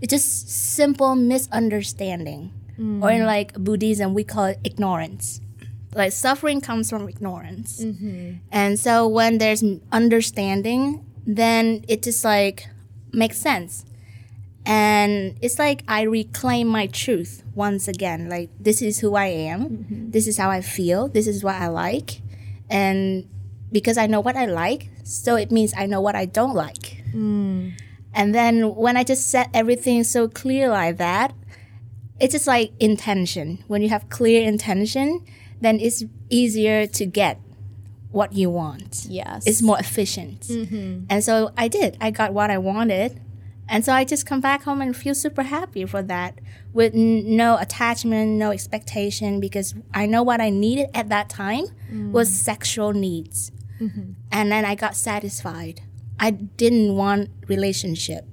[0.00, 2.54] it's just simple misunderstanding.
[2.78, 3.02] Mm.
[3.02, 5.40] Or in like Buddhism, we call it ignorance.
[5.94, 7.82] Like suffering comes from ignorance.
[7.82, 8.36] Mm-hmm.
[8.52, 12.68] And so when there's understanding, then it just like
[13.12, 13.84] makes sense.
[14.66, 18.28] And it's like I reclaim my truth once again.
[18.28, 19.64] Like, this is who I am.
[19.64, 20.10] Mm-hmm.
[20.10, 21.08] This is how I feel.
[21.08, 22.20] This is what I like.
[22.68, 23.28] And
[23.72, 27.02] because I know what I like, so it means I know what I don't like.
[27.12, 27.72] Mm.
[28.14, 31.32] And then when I just set everything so clear like that,
[32.20, 33.64] it's just like intention.
[33.66, 35.24] When you have clear intention,
[35.60, 37.40] then it's easier to get
[38.10, 39.06] what you want.
[39.08, 39.46] Yes.
[39.46, 40.40] It's more efficient.
[40.40, 41.04] Mm-hmm.
[41.08, 41.96] And so I did.
[42.00, 43.20] I got what I wanted.
[43.68, 46.40] And so I just come back home and feel super happy for that
[46.72, 51.66] with n- no attachment, no expectation, because I know what I needed at that time
[51.90, 52.10] mm.
[52.10, 53.52] was sexual needs.
[53.80, 54.12] Mm-hmm.
[54.32, 55.82] And then I got satisfied.
[56.18, 58.24] I didn't want relationship.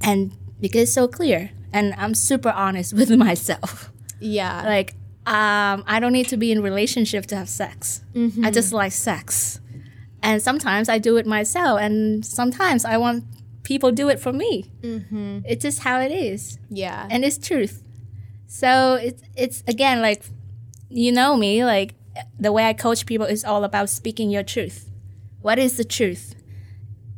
[0.00, 3.92] And because it's so clear, and I'm super honest with myself.
[4.18, 4.64] yeah.
[4.64, 4.94] Like,
[5.28, 8.00] um, I don't need to be in relationship to have sex.
[8.14, 8.50] I mm-hmm.
[8.50, 9.60] just like sex.
[10.22, 13.24] And sometimes I do it myself, and sometimes I want
[13.62, 14.72] people do it for me.
[14.80, 15.40] Mm-hmm.
[15.44, 17.06] It's just how it is, yeah.
[17.10, 17.82] and it's truth.
[18.46, 20.24] So it's it's again like,
[20.88, 21.94] you know me, like
[22.40, 24.90] the way I coach people is all about speaking your truth.
[25.42, 26.34] What is the truth?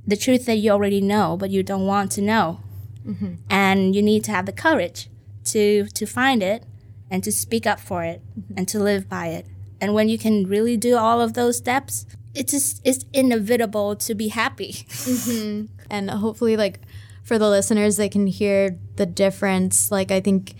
[0.05, 2.59] The truth that you already know, but you don't want to know,
[3.07, 3.35] mm-hmm.
[3.49, 5.09] and you need to have the courage
[5.44, 6.64] to to find it
[7.11, 8.55] and to speak up for it mm-hmm.
[8.57, 9.46] and to live by it.
[9.81, 14.14] And when you can really do all of those steps, it's just it's inevitable to
[14.14, 14.73] be happy.
[14.73, 15.66] Mm-hmm.
[15.90, 16.81] and hopefully like
[17.25, 20.55] for the listeners they can hear the difference like i think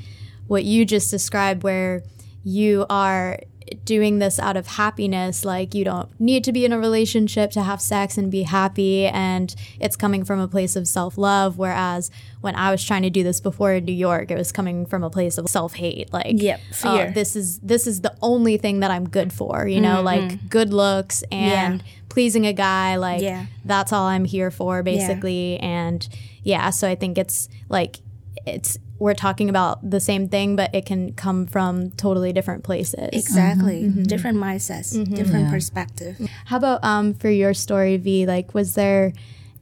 [0.47, 2.03] what you just described where
[2.43, 3.39] you are
[3.85, 7.63] doing this out of happiness like you don't need to be in a relationship to
[7.63, 12.55] have sex and be happy and it's coming from a place of self-love whereas when
[12.57, 15.11] i was trying to do this before in new york it was coming from a
[15.11, 17.11] place of self-hate like Yep, oh, fear.
[17.13, 20.07] this is this is the only thing that i'm good for you know mm-hmm.
[20.07, 23.47] like good looks and pleasing a guy like Yeah.
[23.65, 26.07] that's all I'm here for basically and
[26.43, 28.01] yeah so I think it's like
[28.47, 33.09] it's we're talking about the same thing but it can come from totally different places
[33.13, 33.89] Exactly.
[33.89, 36.15] Different mindsets, different perspective.
[36.45, 39.13] how about um for your story V like was there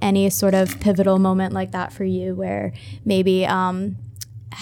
[0.03, 2.73] any sort of pivotal moment like that for you where
[3.05, 3.97] maybe um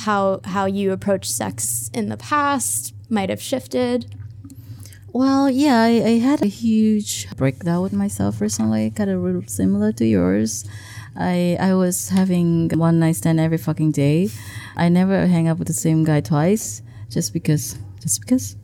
[0.05, 4.07] how how you approached sex in the past might have shifted
[5.13, 9.91] Well, yeah, I, I had a huge breakdown with myself recently, kind of real similar
[9.93, 10.65] to yours.
[11.17, 14.29] I I was having one night stand every fucking day.
[14.77, 18.57] I never hang out with the same guy twice, just because, just because.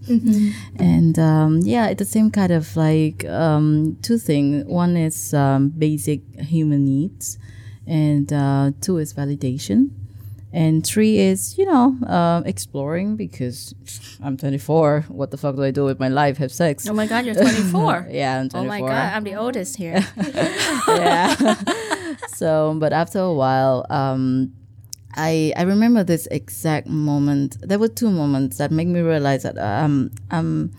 [0.79, 4.65] And um, yeah, it's the same kind of like um, two things.
[4.67, 7.39] One is um, basic human needs,
[7.87, 9.91] and uh, two is validation.
[10.55, 13.75] And three is, you know, uh, exploring because
[14.23, 15.07] I'm 24.
[15.09, 16.37] What the fuck do I do with my life?
[16.37, 16.87] Have sex?
[16.87, 17.35] Oh my God, you're
[17.73, 18.09] 24.
[18.11, 18.61] Yeah, I'm 24.
[18.61, 20.07] Oh my God, I'm the oldest here.
[20.89, 21.55] yeah.
[22.35, 24.53] so, but after a while, um,
[25.15, 27.57] I I remember this exact moment.
[27.61, 30.73] There were two moments that make me realize that um I'm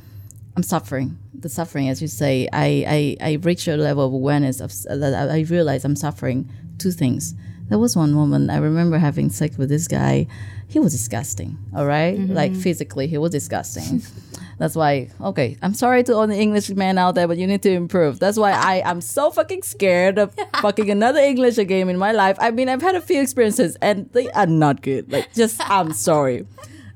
[0.55, 1.17] I'm suffering.
[1.33, 5.29] The suffering, as you say, I I, I reached a level of awareness of that
[5.29, 6.49] I realized I'm suffering.
[6.77, 7.33] Two things.
[7.69, 10.27] There was one moment I remember having sex with this guy.
[10.67, 11.57] He was disgusting.
[11.75, 12.17] All right?
[12.17, 12.33] Mm-hmm.
[12.33, 14.01] like physically, he was disgusting.
[14.59, 17.63] That's why, okay, I'm sorry to all the English men out there, but you need
[17.63, 18.19] to improve.
[18.19, 22.37] That's why I am so fucking scared of fucking another English game in my life.
[22.39, 25.11] I mean, I've had a few experiences and they are not good.
[25.11, 26.45] Like, just, I'm sorry.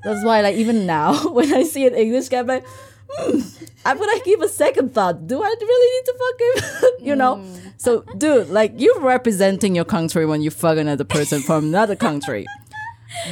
[0.04, 2.64] That's why, like, even now, when I see an English guy, I'm like,
[3.84, 5.26] I'm gonna give a second thought.
[5.26, 6.90] Do I really need to fuck him?
[7.06, 7.44] you know?
[7.76, 12.46] So, dude, like, you're representing your country when you fuck another person from another country.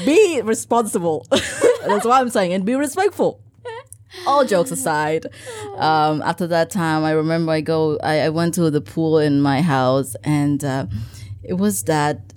[0.05, 1.27] Be responsible.
[1.31, 2.53] That's what I'm saying.
[2.53, 3.41] And be respectful
[4.27, 5.27] all jokes aside,
[5.77, 9.41] um, after that time, I remember I go, I, I went to the pool in
[9.41, 10.87] my house, and uh,
[11.43, 12.33] it was that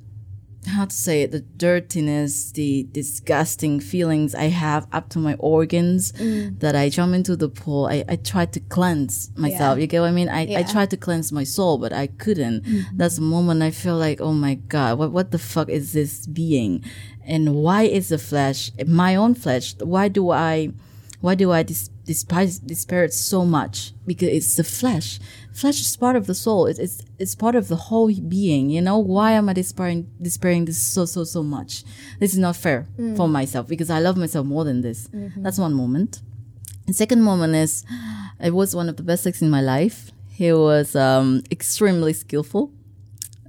[0.67, 6.11] how to say it, the dirtiness, the disgusting feelings I have up to my organs
[6.13, 6.59] mm.
[6.59, 7.85] that I jump into the pool.
[7.85, 9.79] I, I tried to cleanse myself.
[9.79, 10.29] You get what I mean?
[10.29, 12.65] I, I tried to cleanse my soul, but I couldn't.
[12.65, 12.97] Mm-hmm.
[12.97, 16.27] That's the moment I feel like, oh my God, what, what the fuck is this
[16.27, 16.83] being?
[17.23, 20.73] And why is the flesh, my own flesh, why do I
[21.21, 23.93] why do I dis- despise despair it so much?
[24.05, 25.19] Because it's the flesh.
[25.59, 26.67] Flesh is part of the soul.
[26.67, 28.69] It's it's, it's part of the whole being.
[28.69, 31.83] You know why am I despairing despairing this so so so much?
[32.19, 35.09] This is not fair for myself because I love myself more than this.
[35.35, 36.21] That's one moment.
[36.87, 37.83] The second moment is
[38.39, 40.11] it was one of the best sex in my life.
[40.31, 42.71] He was um, extremely skillful.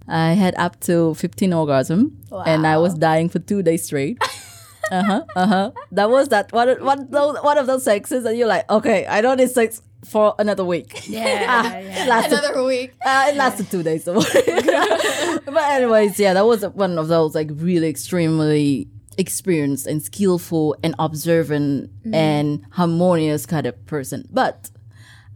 [0.09, 4.19] I had up to 15 orgasm and I was dying for two days straight.
[4.91, 5.23] uh huh.
[5.37, 5.71] Uh huh.
[5.93, 6.69] That was that one.
[6.85, 7.07] One.
[7.07, 11.09] One of those sexes, and you're like, okay, I don't need sex for another week.
[11.09, 12.07] Yeah, Ah, yeah.
[12.09, 12.93] Lasted, Another week.
[13.05, 14.05] uh, it lasted two days.
[14.05, 14.15] So.
[15.45, 20.95] but anyways, yeah, that was one of those like really extremely experienced and skillful and
[20.99, 24.27] observant and harmonious kind of person.
[24.31, 24.71] But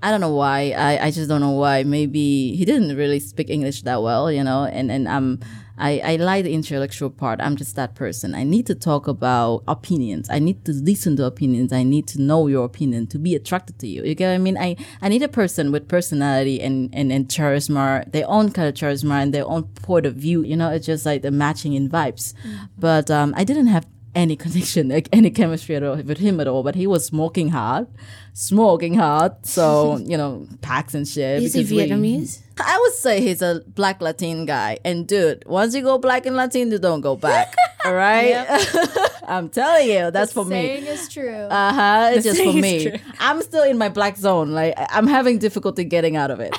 [0.03, 0.71] I don't know why.
[0.73, 1.83] I, I just don't know why.
[1.85, 5.41] Maybe he didn't really speak English that well, you know, and, and I'm
[5.79, 7.41] I, I like the intellectual part.
[7.41, 8.35] I'm just that person.
[8.35, 10.29] I need to talk about opinions.
[10.31, 11.73] I need to listen to opinions.
[11.73, 14.05] I need to know your opinion to be attracted to you.
[14.05, 14.59] You get what I mean?
[14.59, 18.75] I, I need a person with personality and, and, and charisma, their own kind of
[18.75, 20.43] charisma and their own point of view.
[20.43, 22.35] You know, it's just like the matching in vibes.
[22.79, 26.47] But um, I didn't have any connection, like any chemistry at all with him at
[26.49, 26.63] all.
[26.63, 27.87] But he was smoking hard,
[28.33, 29.33] smoking hard.
[29.47, 31.43] So you know, packs and shit.
[31.43, 32.41] Is he because we- Vietnamese?
[32.57, 34.79] I would say he's a black Latin guy.
[34.85, 37.53] And dude, once you go black and Latin, you don't go back.
[37.85, 38.47] all right?
[39.27, 40.51] I'm telling you, that's for me.
[40.55, 41.35] Saying is true.
[41.35, 42.11] Uh huh.
[42.15, 43.01] It's just for me.
[43.19, 44.53] I'm still in my black zone.
[44.53, 46.55] Like I'm having difficulty getting out of it.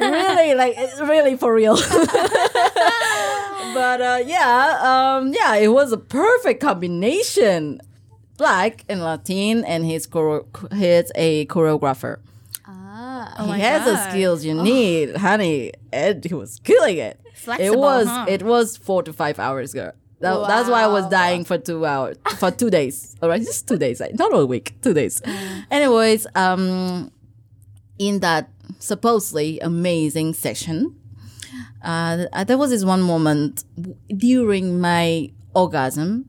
[0.00, 1.76] really, like it's really for real.
[3.74, 4.78] But uh, yeah,
[5.18, 7.80] um, yeah, it was a perfect combination.
[8.36, 12.20] Black and Latin, and he's choro- he's a choreographer.
[12.66, 13.34] ah.
[13.38, 17.20] Oh he has the skills you need, honey, and he was killing it.
[17.24, 18.24] it Flexible, was huh?
[18.28, 19.92] it was four to five hours, girl.
[20.20, 23.16] That, That's why I was dying for two hours, for two days.
[23.22, 25.20] All right, just two days, not a week, two days.
[25.70, 27.10] Anyways, um,
[27.98, 30.94] in that supposedly amazing session,
[31.82, 33.64] uh, there was this one moment
[34.16, 36.28] during my orgasm,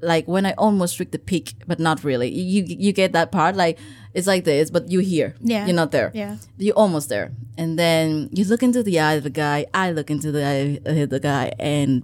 [0.00, 2.28] like when I almost reached the peak, but not really.
[2.28, 3.78] You you get that part, like
[4.14, 5.66] it's like this, but you here, Yeah.
[5.66, 6.36] you're not there, Yeah.
[6.56, 9.66] you're almost there, and then you look into the eye of the guy.
[9.74, 12.02] I look into the eye of the guy, and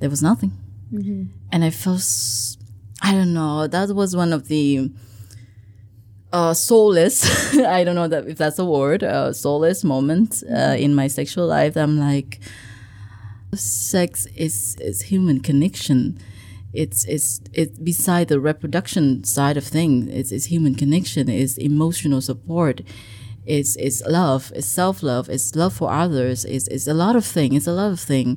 [0.00, 0.52] there was nothing,
[1.52, 2.02] and I felt,
[3.02, 4.90] I don't know, that was one of the
[6.32, 7.54] uh, soulless.
[7.58, 9.02] I don't know that if that's a word.
[9.02, 11.76] Uh, soulless moment uh, in my sexual life.
[11.76, 12.40] I'm like,
[13.54, 16.18] sex is is human connection.
[16.72, 20.08] It's it's it's beside the reproduction side of things.
[20.08, 21.28] It's, it's human connection.
[21.28, 22.82] It's emotional support.
[23.46, 24.52] It's it's love.
[24.54, 25.30] It's self love.
[25.30, 26.44] It's love for others.
[26.44, 27.54] It's it's a lot of thing.
[27.54, 28.36] It's a lot of thing.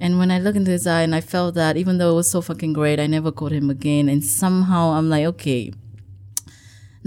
[0.00, 2.30] And when I look into his eye and I felt that even though it was
[2.30, 4.08] so fucking great, I never caught him again.
[4.08, 5.72] And somehow I'm like, okay,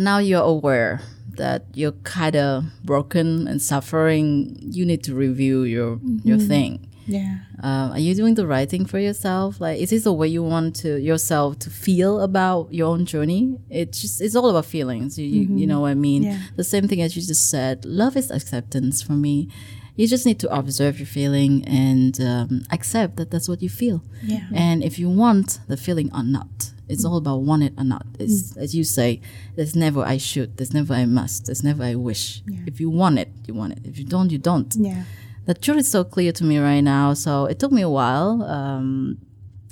[0.03, 1.01] now you're aware
[1.37, 6.87] that you're kind of broken and suffering, you need to review your your thing.
[7.07, 7.37] Yeah.
[7.61, 9.59] Uh, are you doing the right thing for yourself?
[9.59, 13.57] Like, is this the way you want to yourself to feel about your own journey?
[13.69, 15.17] It's just it's all about feelings.
[15.17, 16.23] You you, you know what I mean?
[16.23, 16.39] Yeah.
[16.55, 17.85] The same thing as you just said.
[17.85, 19.49] Love is acceptance for me.
[19.95, 24.01] You just need to observe your feeling and um, accept that that's what you feel.
[24.23, 24.47] Yeah.
[24.53, 28.05] And if you want the feeling or not, it's all about want it or not.
[28.19, 29.21] It's as you say,
[29.55, 32.41] there's never I should, there's never I must, there's never I wish.
[32.67, 33.79] If you want it, you want it.
[33.85, 34.73] If you don't, you don't.
[34.77, 35.03] Yeah.
[35.45, 37.13] The truth is so clear to me right now.
[37.13, 38.43] So it took me a while.
[38.43, 39.17] Um,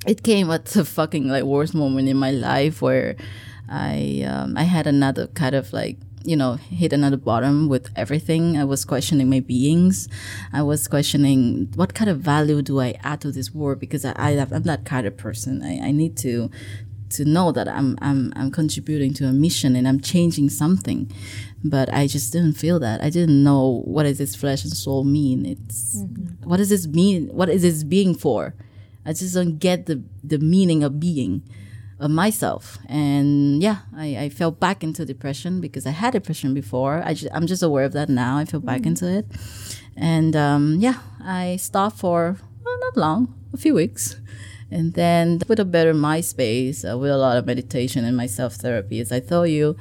[0.05, 3.15] it came at the fucking like worst moment in my life where
[3.69, 8.57] I um, I had another kind of like you know hit another bottom with everything.
[8.57, 10.07] I was questioning my beings.
[10.51, 14.13] I was questioning what kind of value do I add to this world because I,
[14.17, 15.63] I I'm that kind of person.
[15.63, 16.49] I, I need to
[17.11, 21.11] to know that I'm I'm I'm contributing to a mission and I'm changing something.
[21.63, 23.01] But I just didn't feel that.
[23.01, 25.45] I didn't know what does this flesh and soul mean.
[25.45, 26.03] It's
[26.43, 27.27] what does this mean?
[27.27, 28.53] What is this being for?
[29.05, 31.43] I just don't get the the meaning of being
[31.99, 32.77] of myself.
[32.87, 37.03] And yeah, I, I fell back into depression because I had depression before.
[37.05, 38.37] I just, I'm just aware of that now.
[38.37, 39.25] I fell back into it.
[39.97, 44.15] And um, yeah, I stopped for well, not long, a few weeks.
[44.71, 48.27] And then with a better my space, uh, with a lot of meditation and my
[48.27, 49.75] self therapy, as I told you,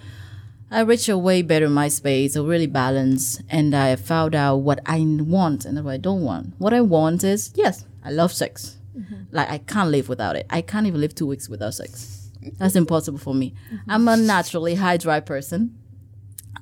[0.70, 4.80] I reached a way better my space, a really balance, and I found out what
[4.86, 6.54] I want and what I don't want.
[6.58, 8.76] What I want is yes, I love sex.
[9.30, 10.46] Like I can't live without it.
[10.50, 12.30] I can't even live two weeks without sex.
[12.58, 13.54] That's impossible for me.
[13.88, 15.78] I'm a naturally high drive person.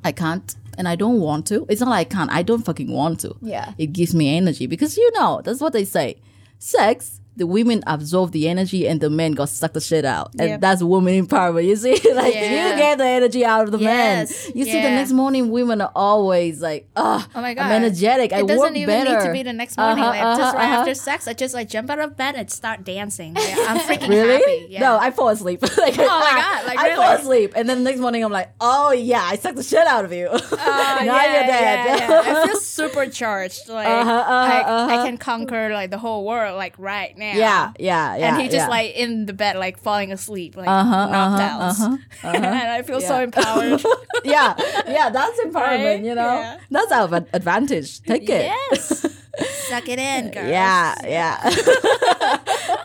[0.05, 1.67] I can't and I don't want to.
[1.69, 2.31] It's not like I can't.
[2.31, 3.37] I don't fucking want to.
[3.41, 3.73] Yeah.
[3.79, 6.21] It gives me energy because you know, that's what they say.
[6.59, 10.31] Sex, the women absorb the energy and the men got suck the shit out.
[10.39, 10.61] And Yep.
[10.61, 11.65] that's woman empowerment.
[11.67, 11.91] You see?
[12.15, 12.73] like Yeah.
[12.73, 14.47] you get the energy out of the Yes.
[14.49, 14.57] men.
[14.57, 17.67] You see the next morning women are always like, oh, Oh my god!
[17.67, 18.33] I'm energetic.
[18.33, 19.19] I It doesn't work even better.
[19.19, 20.03] need to be the next morning.
[20.05, 20.81] Uh-huh, like just uh-huh, right uh-huh.
[20.81, 23.35] after sex, I just like jump out of bed and start dancing.
[23.35, 24.33] Like, I'm freaking Really?
[24.39, 24.67] happy.
[24.71, 24.81] Yeah.
[24.81, 25.61] No, I fall asleep.
[25.77, 28.51] like, oh my God, like, I fall asleep, and then the next morning I'm like,
[28.61, 30.29] oh yeah, I sucked the shit out of you.
[30.29, 31.99] Uh, now yeah, you're dead.
[32.01, 32.43] Yeah, yeah.
[32.43, 33.69] I feel supercharged.
[33.69, 34.95] Like Uh-huh, uh-huh, I, uh-huh.
[35.01, 37.26] I can conquer like the whole world like right now.
[37.35, 38.29] Yeah, yeah, yeah.
[38.33, 38.69] and he just yeah.
[38.69, 41.61] like in the bed, like falling asleep, like Uh-huh, knocked uh-huh, out.
[41.71, 41.97] uh-huh,
[42.37, 43.83] and I feel so empowered.
[44.25, 44.55] yeah,
[44.87, 46.05] yeah, that's empowerment, Right?
[46.05, 46.35] you know?
[46.39, 46.59] Yeah.
[46.71, 48.03] That's our advantage.
[48.03, 48.45] Take it.
[48.53, 49.07] yes,
[49.69, 50.49] suck it in, girls.
[50.49, 51.41] Yeah, yeah.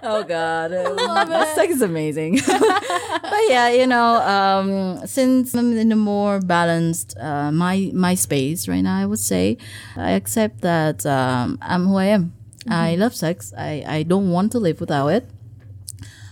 [0.03, 2.39] oh God, that sex is amazing.
[2.45, 8.67] but yeah, you know, um, since I'm in a more balanced uh, my my space
[8.67, 9.57] right now, I would say
[9.95, 12.33] I accept that um, I'm who I am.
[12.69, 13.53] I love sex.
[13.57, 15.29] I I don't want to live without it,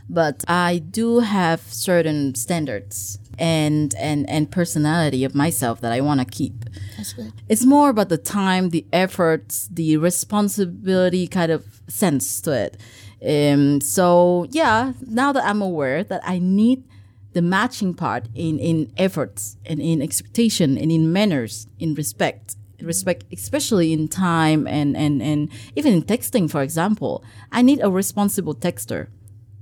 [0.10, 6.20] but I do have certain standards and and and personality of myself that I want
[6.20, 6.66] to keep.
[6.98, 7.34] That's good.
[7.48, 12.78] It's more about the time, the efforts, the responsibility kind of sense to it.
[13.26, 16.84] Um, so yeah, now that I'm aware that I need
[17.34, 23.26] the matching part in in efforts and in expectation and in manners, in respect, respect,
[23.32, 28.56] especially in time and and and even in texting, for example, I need a responsible
[28.56, 29.08] texter.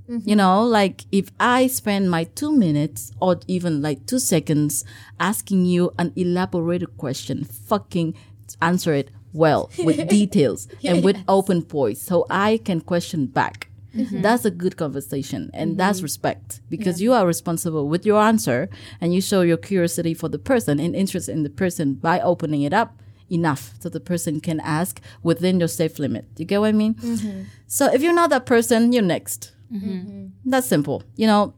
[0.08, 0.36] You mm-hmm.
[0.36, 4.82] know, like if I spend my two minutes or even like two seconds
[5.20, 8.14] asking you an elaborated question, fucking
[8.62, 13.68] answer it well with details and with open voice so I can question back.
[13.94, 14.22] Mm-hmm.
[14.22, 16.04] That's a good conversation and that's mm-hmm.
[16.04, 18.68] respect because you are responsible with your answer
[19.00, 22.62] and you show your curiosity for the person and interest in the person by opening
[22.62, 22.98] it up
[23.30, 26.26] enough so the person can ask within your safe limit.
[26.36, 26.94] You get what I mean?
[26.94, 27.42] Mm-hmm.
[27.66, 29.52] So if you're not that person, you're next.
[29.72, 29.90] Mm-hmm.
[29.90, 30.26] Mm-hmm.
[30.50, 31.02] That's simple.
[31.16, 31.54] You know,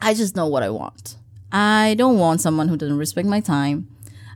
[0.00, 1.16] I just know what I want.
[1.52, 3.88] I don't want someone who doesn't respect my time.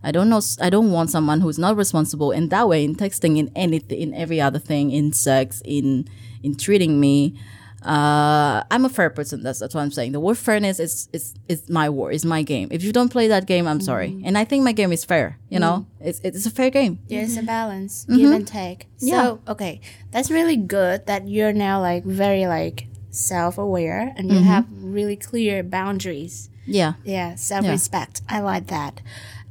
[0.02, 0.42] I don't know.
[0.60, 4.14] I don't want someone who's not responsible in that way, in texting, in anything, in
[4.14, 6.06] every other thing, in sex, in
[6.42, 7.38] in treating me.
[7.84, 9.42] Uh, I'm a fair person.
[9.42, 10.12] That's that's what I'm saying.
[10.12, 12.10] The word fairness is is is my war.
[12.10, 12.68] Is my game.
[12.70, 14.08] If you don't play that game, I'm sorry.
[14.08, 14.26] Mm-hmm.
[14.26, 15.38] And I think my game is fair.
[15.50, 16.08] You know, mm-hmm.
[16.08, 16.98] it's it's a fair game.
[17.08, 17.46] There's a mm-hmm.
[17.46, 18.86] balance, give and take.
[18.96, 19.52] So Yeah.
[19.52, 19.80] okay,
[20.10, 25.62] that's really good that you're now like very like self-aware and you have really clear
[25.62, 26.50] boundaries.
[26.66, 26.94] Yeah.
[27.04, 28.22] Yeah, self-respect.
[28.28, 29.00] I like that.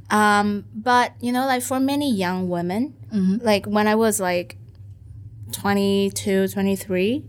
[0.10, 2.94] Um, but you know, like for many young women,
[3.42, 4.58] like when I was like
[5.54, 7.26] 22, 23,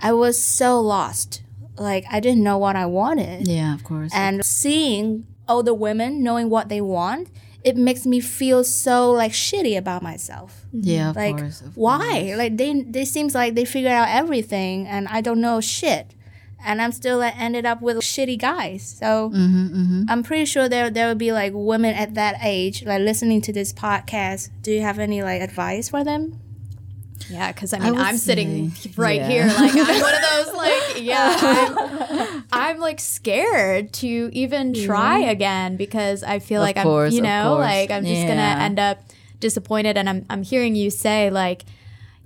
[0.00, 1.42] I was so lost.
[1.78, 3.74] Like I didn't know what I wanted Yeah.
[3.74, 4.12] Of course.
[4.14, 7.28] and seeing older women knowing what they want
[7.62, 11.10] it makes me feel so like shitty about myself yeah.
[11.10, 11.62] Of like course.
[11.74, 16.14] why like they they seems like they figured out everything and i don't know shit
[16.64, 20.90] and i'm still like, ended up with shitty guys so Mm-hmm, i'm pretty sure there
[20.90, 24.80] there will be like women at that age like listening to this podcast do you
[24.80, 26.40] have any like advice for them
[27.28, 29.28] Yeah, because I mean, would I'm sitting right yeah.
[29.28, 35.20] here, like I'm one of those, like, yeah, I'm, I'm like scared to even try
[35.20, 38.28] again because I feel Of like course, I'm, you know, like I'm just Yeah.
[38.28, 38.98] gonna end up
[39.40, 39.96] disappointed.
[39.96, 41.64] And I'm, I'm hearing you say like,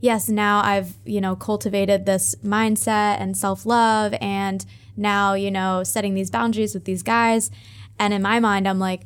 [0.01, 4.65] yes, now I've, you know, cultivated this mindset and self love, and
[4.97, 7.51] now you know, setting these boundaries with these guys.
[7.99, 9.03] And in my mind, I'm like,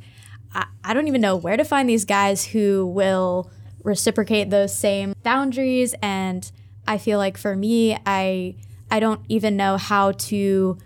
[0.55, 3.51] I, I don't even know where to find these guys who will
[3.85, 5.95] reciprocate those same boundaries.
[6.03, 6.51] And
[6.89, 8.57] I feel like for me I
[8.91, 10.79] I don't even know how to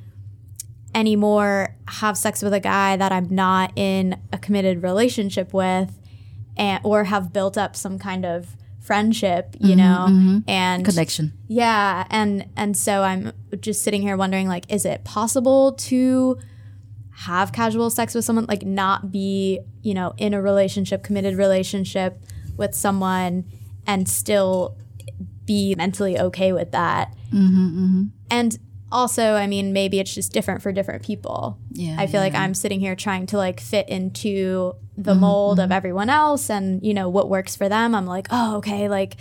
[0.95, 5.99] anymore have sex with a guy that I'm not in a committed relationship with
[6.57, 10.39] and or have built up some kind of friendship, you mm-hmm, know, mm-hmm.
[10.51, 11.33] and connection.
[11.47, 16.39] yeah, and and so I'm just sitting here wondering like is it possible to
[17.13, 22.23] have casual sex with someone like not be, you know, in a relationship, committed relationship
[22.59, 23.45] with someone
[23.87, 24.77] and still
[25.47, 27.15] be mentally okay with that.
[27.33, 28.03] Mm-hmm, mm-hmm.
[28.31, 28.59] And
[28.93, 31.59] also, I mean, maybe it's just different for different people.
[31.73, 35.61] Yeah, I feel like I'm sitting here trying to like fit into the mm-hmm, mold
[35.61, 37.95] of everyone else and, you know, what works for them.
[37.95, 39.17] I'm like, oh, okay, like,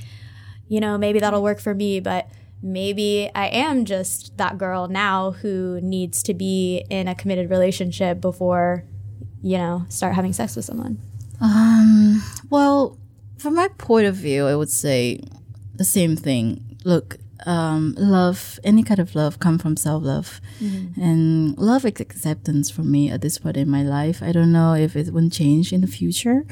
[0.67, 2.29] you know, maybe that'll work for me, but
[2.61, 8.19] maybe I am just that girl now who needs to be in a committed relationship
[8.19, 8.83] before,
[9.41, 10.99] you know, start having sex with someone.
[11.39, 12.97] Um, well,
[13.37, 15.21] from my point of view, I would say
[15.75, 16.77] the same thing.
[16.83, 17.17] Look,
[17.47, 21.01] um, love, any kind of love, come from self love, mm-hmm.
[21.01, 24.21] and love is acceptance for me at this point in my life.
[24.21, 26.45] I don't know if it will change in the future,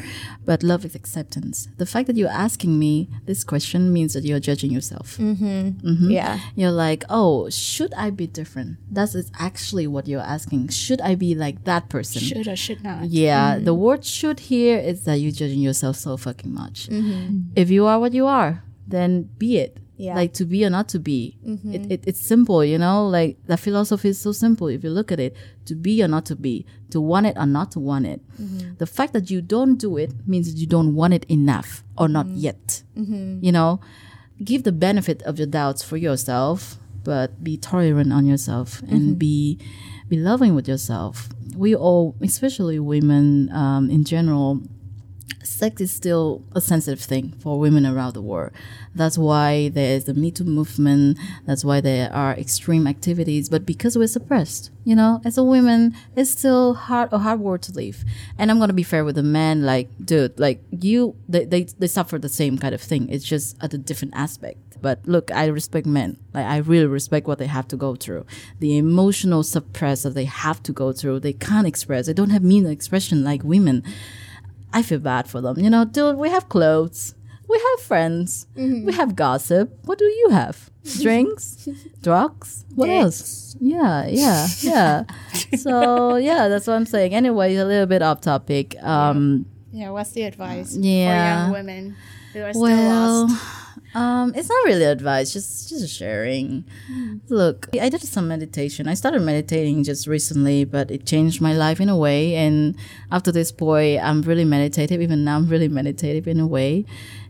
[0.46, 1.68] but love is acceptance.
[1.78, 5.18] The fact that you're asking me this question means that you're judging yourself.
[5.18, 5.70] Mm-hmm.
[5.86, 6.12] Mm-hmm.
[6.12, 6.40] Yeah.
[6.56, 8.78] You're like, oh, should I be different?
[8.90, 10.70] That's actually what you're asking.
[10.70, 12.22] Should I be like that person?
[12.22, 16.16] should or should not Yeah, the word should here is that you're judging yourself so
[16.16, 16.88] fucking much.
[17.56, 19.78] If you are what you are, then be it.
[19.98, 20.16] Yeah.
[20.16, 21.38] Like to be or not to be.
[21.46, 21.74] Mm-hmm.
[21.74, 23.08] It, it, it's simple, you know?
[23.08, 25.36] Like the philosophy is so simple if you look at it.
[25.66, 26.66] To be or not to be.
[26.92, 28.22] To want it or not to want it.
[28.42, 28.76] Mm-hmm.
[28.78, 32.08] The fact that you don't do it means that you don't want it enough or
[32.08, 32.38] not mm-hmm.
[32.38, 32.84] yet.
[32.96, 33.80] You know?
[34.44, 39.60] give the benefit of the doubts for yourself, but be tolerant on yourself and be
[40.10, 41.30] be loving with yourself.
[41.56, 44.62] We all, especially women um, in general,
[45.44, 48.52] sex is still a sensitive thing for women around the world.
[48.94, 51.18] That's why there is the Me Too movement.
[51.46, 53.50] That's why there are extreme activities.
[53.50, 57.62] But because we're suppressed, you know, as a woman, it's still hard a hard world
[57.64, 58.04] to live.
[58.38, 59.64] And I'm gonna be fair with the men.
[59.64, 63.10] Like, dude, like you, they they, they suffer the same kind of thing.
[63.10, 64.60] It's just at a different aspect.
[64.82, 66.18] But look, I respect men.
[66.34, 68.26] Like I really respect what they have to go through.
[68.60, 71.22] The emotional suppress that they have to go through.
[71.22, 72.08] They can't express.
[72.08, 73.84] They don't have mean expression like women.
[74.76, 75.58] I feel bad for them.
[75.58, 77.16] You know, dude, we have clothes,
[77.48, 79.72] we have friends, we have gossip.
[79.86, 80.70] What do you have?
[81.02, 81.68] Drinks,
[82.04, 83.56] drugs, what else?
[83.60, 85.04] Yeah, yeah, yeah.
[85.58, 87.16] so yeah, that's what I'm saying.
[87.16, 88.76] Anyway, a little bit off topic.
[88.84, 91.10] Um, Yeah, what's the advice Yeah.
[91.10, 91.96] for young women
[92.34, 93.65] who are still well, lost?
[93.96, 96.66] Um, it's not really advice, just just sharing.
[97.30, 98.90] Look, I did some meditation.
[98.90, 102.36] I started meditating just recently, but it changed my life in a way.
[102.36, 102.76] And
[103.10, 105.02] after this boy, I'm really meditative.
[105.02, 106.86] Even now, I'm really meditative in a way.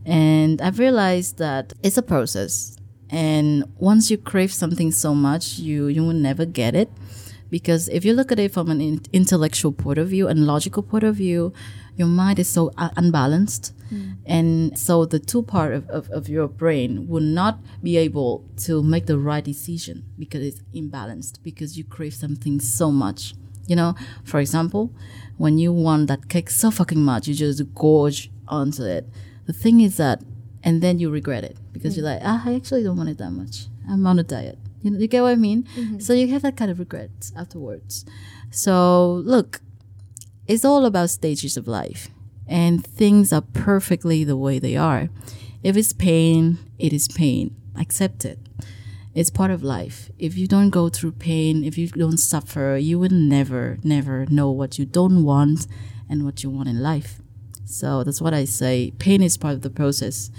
[0.05, 2.75] And I've realized that it's a process.
[3.11, 6.89] And once you crave something so much, you you will never get it
[7.51, 10.81] because if you look at it from an in- intellectual point of view and logical
[10.81, 11.53] point of view
[11.95, 12.89] your mind is so uh,
[13.89, 18.45] unbalanced and so the two part of, of, of your brain will not be able
[18.57, 23.33] to make the right decision because it's imbalanced because you crave something so much.
[23.67, 24.91] You know for example
[25.37, 29.07] when you want that cake so fucking much you just gorge onto it.
[29.47, 30.21] The thing is that
[30.63, 33.31] and then you regret it because you're like ah i actually don't want it that
[33.31, 33.65] much.
[33.89, 34.57] I'm on a diet.
[34.81, 35.65] You, know, you get what I mean?
[35.99, 38.05] So you have that kind of regret afterwards.
[38.51, 39.61] So look,
[40.47, 42.09] it's all about stages of life,
[42.47, 45.09] and things are perfectly the way they are.
[45.63, 47.55] If it's pain, it is pain.
[47.79, 48.39] Accept it.
[49.13, 50.11] It's part of life.
[50.19, 54.51] If you don't go through pain, if you don't suffer, you will never, never know
[54.51, 55.67] what you don't want
[56.09, 57.19] and what you want in life.
[57.65, 58.91] So that's what I say.
[58.99, 60.29] Pain is part of the process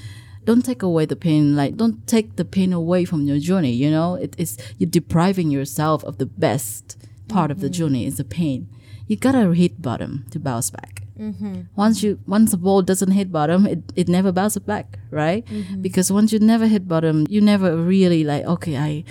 [0.46, 3.90] don't take away the pain like don't take the pain away from your journey you
[3.90, 6.96] know it is you're depriving yourself of the best
[7.28, 7.72] part of the mm-hmm.
[7.72, 8.68] journey is the pain
[9.08, 11.62] you gotta hit bottom to bounce back Mm-hmm.
[11.76, 15.80] once you once the ball doesn't hit bottom it, it never bounces back right mm-hmm.
[15.80, 19.04] because once you never hit bottom you never really like okay i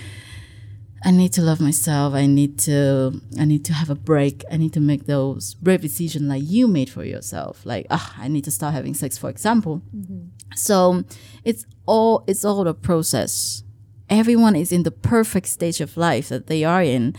[1.06, 2.14] I need to love myself.
[2.14, 4.44] I need to I need to have a break.
[4.50, 7.64] I need to make those brave decisions like you made for yourself.
[7.64, 9.82] Like, ah, I need to start having sex, for example.
[9.96, 10.30] Mm-hmm.
[10.56, 11.04] So
[11.44, 13.62] it's all it's all a process.
[14.10, 17.14] Everyone is in the perfect stage of life that they are in.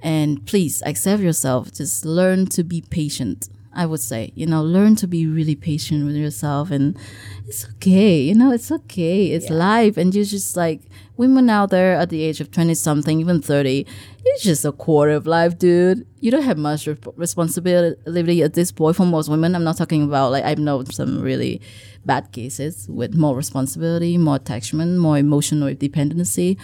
[0.00, 1.72] And please accept yourself.
[1.72, 3.48] Just learn to be patient.
[3.78, 6.98] I would say, you know, learn to be really patient with yourself and
[7.46, 9.26] it's okay, you know, it's okay.
[9.26, 9.96] It's life.
[9.96, 10.82] And you're just like
[11.16, 13.86] women out there at the age of 20 something, even 30,
[14.24, 16.04] it's just a quarter of life, dude.
[16.18, 19.54] You don't have much responsibility at this point for most women.
[19.54, 21.62] I'm not talking about like I've known some really
[22.04, 26.58] bad cases with more responsibility, more attachment, more emotional dependency.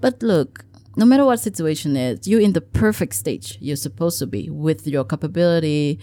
[0.00, 0.64] But look,
[0.96, 4.86] no matter what situation is, you're in the perfect stage you're supposed to be with
[4.86, 5.98] your capability,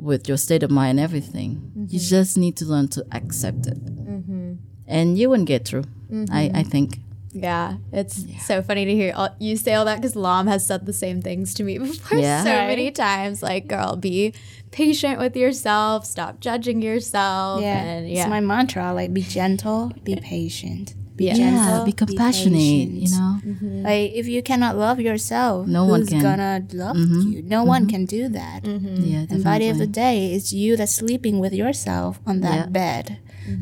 [0.00, 1.72] with your state of mind, everything.
[1.74, 1.96] You mm-hmm.
[1.96, 3.84] just need to learn to accept it.
[3.84, 4.54] Mm-hmm.
[4.86, 6.24] And you won't get through, mm-hmm.
[6.32, 6.98] I, I think.
[7.32, 10.86] Yeah, it's so funny to hear all, you say all that because Lam has said
[10.86, 12.42] the same things to me before Yeah.
[12.42, 13.42] so many times.
[13.42, 14.34] Like, girl, be
[14.70, 17.60] patient with yourself, stop judging yourself.
[17.60, 18.92] Yeah, and yeah, it's my mantra.
[18.92, 20.94] Like, be gentle, be patient.
[21.18, 21.34] Be Yeah.
[21.34, 22.92] gentle, Yeah, be compassionate, patient.
[23.02, 23.32] you know?
[23.44, 23.82] Mm-hmm.
[23.82, 26.22] Like, if you cannot love yourself, No one can.
[26.22, 27.32] gonna love mm-hmm.
[27.32, 27.42] you?
[27.42, 27.90] No one mm-hmm.
[27.90, 28.60] can do that.
[28.64, 32.40] Yeah, And by the end of the day, it's you that's sleeping with yourself on
[32.46, 32.78] that Yeah.
[32.80, 33.04] bed.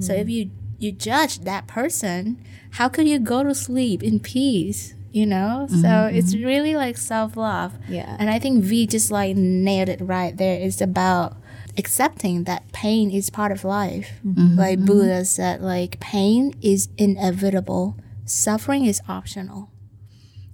[0.04, 2.36] So if you you judge that person,
[2.76, 4.92] how could you go to sleep in peace?
[5.12, 7.72] You know, so it's really like self love.
[7.88, 8.16] Yeah.
[8.20, 10.60] and I think V just like nailed it right there.
[10.60, 11.38] It's about
[11.78, 14.10] accepting that pain is part of life.
[14.56, 17.96] Like Buddha said, like pain is inevitable.
[18.24, 19.70] Suffering is optional.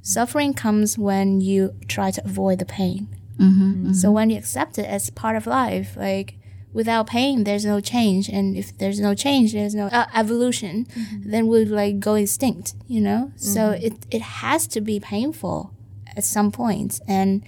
[0.02, 3.08] Suffering comes when you try to avoid the pain.
[3.38, 3.62] Mm-hmm.
[3.62, 3.92] Mm-hmm.
[3.92, 6.34] So when you accept it as part of life, like
[6.72, 10.86] without pain, there's no change, and if there's no change, there's no uh, evolution.
[10.86, 11.30] Mm-hmm.
[11.30, 13.32] Then we'll like go extinct, you know.
[13.36, 15.72] So it it has to be painful
[16.16, 17.42] at some point, and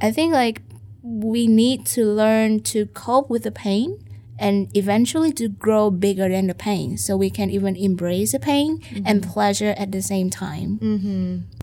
[0.00, 0.62] I think like
[1.10, 3.98] we need to learn to cope with the pain
[4.38, 8.80] and eventually to grow bigger than the pain so we can even embrace the pain
[9.04, 10.78] and pleasure at the same time.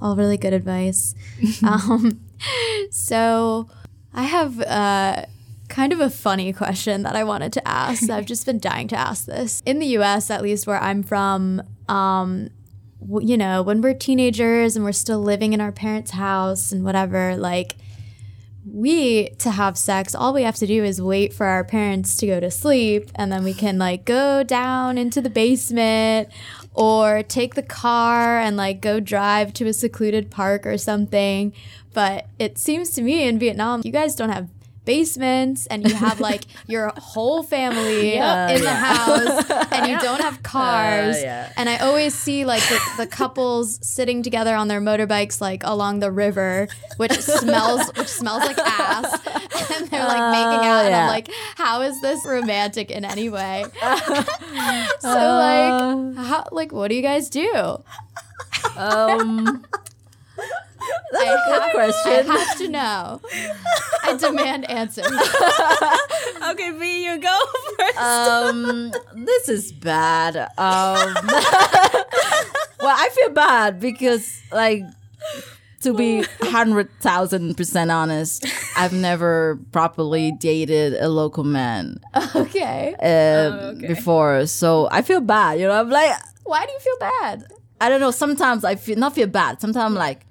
[0.02, 1.14] all really good advice.
[1.64, 2.20] um,
[2.92, 3.70] so
[4.14, 5.26] I have uh,
[5.70, 8.10] kind of a funny question that I wanted to ask.
[8.10, 9.62] I've just been dying to ask this.
[9.66, 12.50] In the US, at least where I'm from, um,
[13.00, 16.84] w- you know, when we're teenagers and we're still living in our parents' house and
[16.84, 17.76] whatever, like
[18.66, 22.28] we to have sex, all we have to do is wait for our parents to
[22.28, 26.30] go to sleep and then we can like go down into the basement
[26.74, 31.54] or take the car and like go drive to a secluded park or something.
[31.94, 34.50] But it seems to me in Vietnam, you guys don't have
[34.86, 40.22] basements and you have like your whole family Yeah, in the house and you don't
[40.22, 41.22] have cars.
[41.22, 41.52] yeah.
[41.58, 46.00] And I always see like the, the couples sitting together on their motorbikes like along
[46.00, 46.68] the river,
[46.98, 49.20] which smells which smells like ass.
[49.78, 51.04] And they're like making out and yeah.
[51.04, 53.66] I'm like, how is this romantic in any way?
[55.00, 57.84] so like how like what do you guys do?
[58.78, 59.66] Um,
[61.14, 62.32] I have, I question.
[62.32, 63.22] I have to know.
[64.04, 65.08] I demand answers.
[66.52, 67.40] Okay, V, you go
[67.78, 67.98] first.
[67.98, 70.36] um, this is bad.
[70.36, 71.16] Um,
[72.80, 74.84] well, I feel bad because, like,
[75.82, 78.46] to be hundred thousand percent honest,
[78.78, 82.00] I've never properly dated a local man
[82.36, 82.96] Okay.
[83.02, 85.60] uh, before, so I feel bad.
[85.60, 87.46] You know, I'm like, Why do you feel bad?
[87.82, 88.12] I don't know.
[88.12, 89.62] Sometimes I feel not feel bad.
[89.62, 90.26] Sometimes I'm like,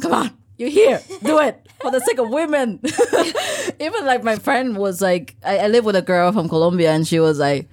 [0.00, 2.80] come on, you're here, do it for the sake of women.
[3.80, 7.06] Even like my friend was like, I, I live with a girl from Colombia, and
[7.06, 7.68] she was like,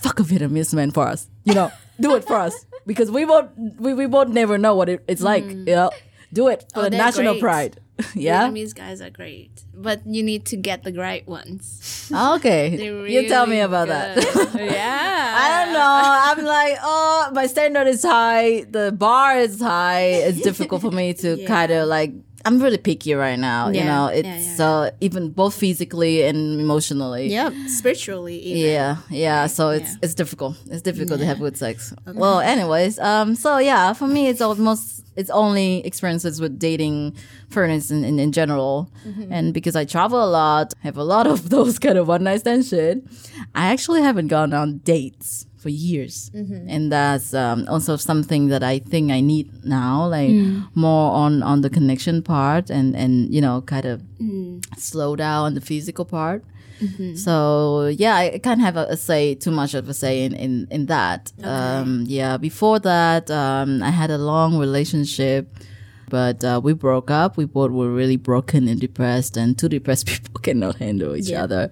[0.00, 3.50] fuck a Vietnamese man for us, you know, do it for us because we won't,
[3.80, 5.66] we, we won't never know what it, it's like, mm.
[5.66, 5.90] you know,
[6.32, 7.40] do it for Oh, the national great.
[7.40, 7.80] pride.
[8.14, 8.48] yeah.
[8.48, 12.10] Vietnamese guys are great, but you need to get the right ones.
[12.12, 12.76] Ah, okay.
[12.76, 14.16] They're you tell me really about that.
[14.54, 15.34] yeah.
[15.36, 15.80] I don't know.
[15.80, 18.64] I'm like, oh, my standard is high.
[18.68, 20.06] The bar is high.
[20.26, 21.46] It's difficult for me to Yeah.
[21.46, 22.12] kind of like.
[22.46, 23.68] I'm really picky right now.
[23.68, 24.66] You Yeah, know, yeah, it's yeah.
[24.70, 27.28] uh, even both physically and emotionally.
[27.28, 28.62] Yep, spiritually even.
[28.72, 29.46] Yeah, yeah.
[29.46, 29.98] So it's Yeah.
[30.02, 30.56] it's difficult.
[30.70, 31.94] It's difficult to have good sex.
[32.06, 37.14] Well, anyways, um, so yeah, for me, it's almost it's only experiences with dating
[37.48, 39.32] foreigners in, in, in general, Mm-hmm.
[39.32, 42.40] and because I travel a lot, have a lot of those kind of one night
[42.40, 42.98] stand shit.
[43.54, 46.68] I actually haven't gone on dates for years, Mm-hmm.
[46.74, 49.46] and that's um, also something that I think I need
[49.78, 50.68] now, like Mm.
[50.86, 54.60] more on on the connection part, and and you know, kind of Mm.
[54.90, 56.40] slow down the physical part.
[56.84, 57.14] Mm-hmm.
[57.24, 57.34] So
[58.02, 60.82] yeah, I can't have a, a say too much of a say in in, in
[60.94, 61.20] that.
[61.54, 65.44] Um, yeah, before that, um, I had a long relationship,
[66.14, 67.36] but uh, we broke up.
[67.36, 71.70] We both were really broken and depressed, and two depressed people cannot handle each other.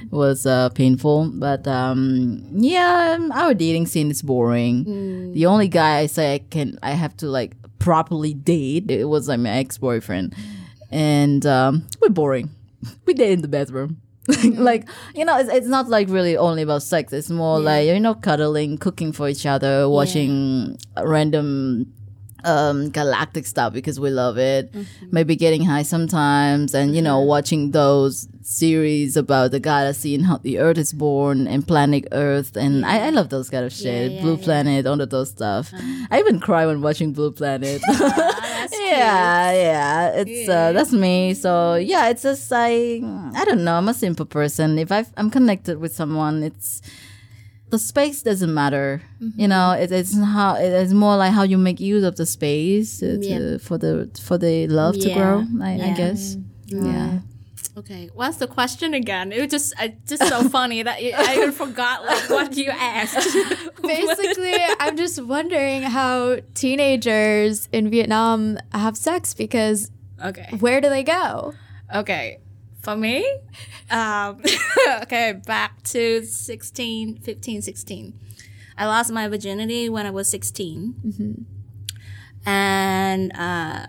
[0.00, 5.32] It was uh, painful, but um, yeah, our dating scene is boring.
[5.34, 8.90] The only guy I say I can, I have to like properly date.
[8.90, 10.34] It was like my ex boyfriend,
[10.90, 12.48] and um, we're boring.
[13.04, 14.00] We date in the bathroom.
[14.54, 17.12] like you know, it's, it's not like really only about sex.
[17.12, 21.92] It's more like you know, cuddling, cooking for each other, watching random
[22.44, 24.72] um galactic stuff because we love it.
[25.10, 30.38] Maybe getting high sometimes and you know watching those series about the galaxy and how
[30.38, 32.56] the earth is born and planet earth.
[32.56, 34.12] And I, I love those kind of shit.
[34.12, 34.44] yeah, blue yeah.
[34.44, 35.72] planet all of those stuff.
[36.10, 37.82] I even cry when watching blue planet.
[38.72, 40.08] Yeah yeah.
[40.14, 41.34] It's uh that's me.
[41.34, 43.02] So yeah it's just like
[43.34, 43.76] i don't know.
[43.76, 44.78] I'm a simple person.
[44.78, 46.82] If i i'm connected with someone it's
[47.72, 49.40] the space doesn't matter Mm-hmm.
[49.42, 52.98] you know it, it's how it's more like how you make use of the space
[53.00, 53.58] to, Yeah.
[53.66, 53.94] for the
[54.26, 55.36] for the love to grow
[55.68, 55.94] I, I Yeah.
[56.02, 56.36] guess
[56.68, 57.20] yeah
[57.80, 59.32] Okay, what's the question again?
[59.32, 62.68] It was just uh, just so funny that you, I even forgot like what you
[62.68, 63.16] asked.
[63.82, 69.90] Basically, I'm just wondering how teenagers in Vietnam have sex because
[70.22, 71.54] okay, where do they go?
[71.94, 72.38] okay.
[72.82, 73.24] For me,
[73.90, 74.42] um,
[75.02, 78.18] okay, back to 16, 15, 16.
[78.76, 81.46] I lost my virginity when I was 16.
[82.44, 83.86] And, uh,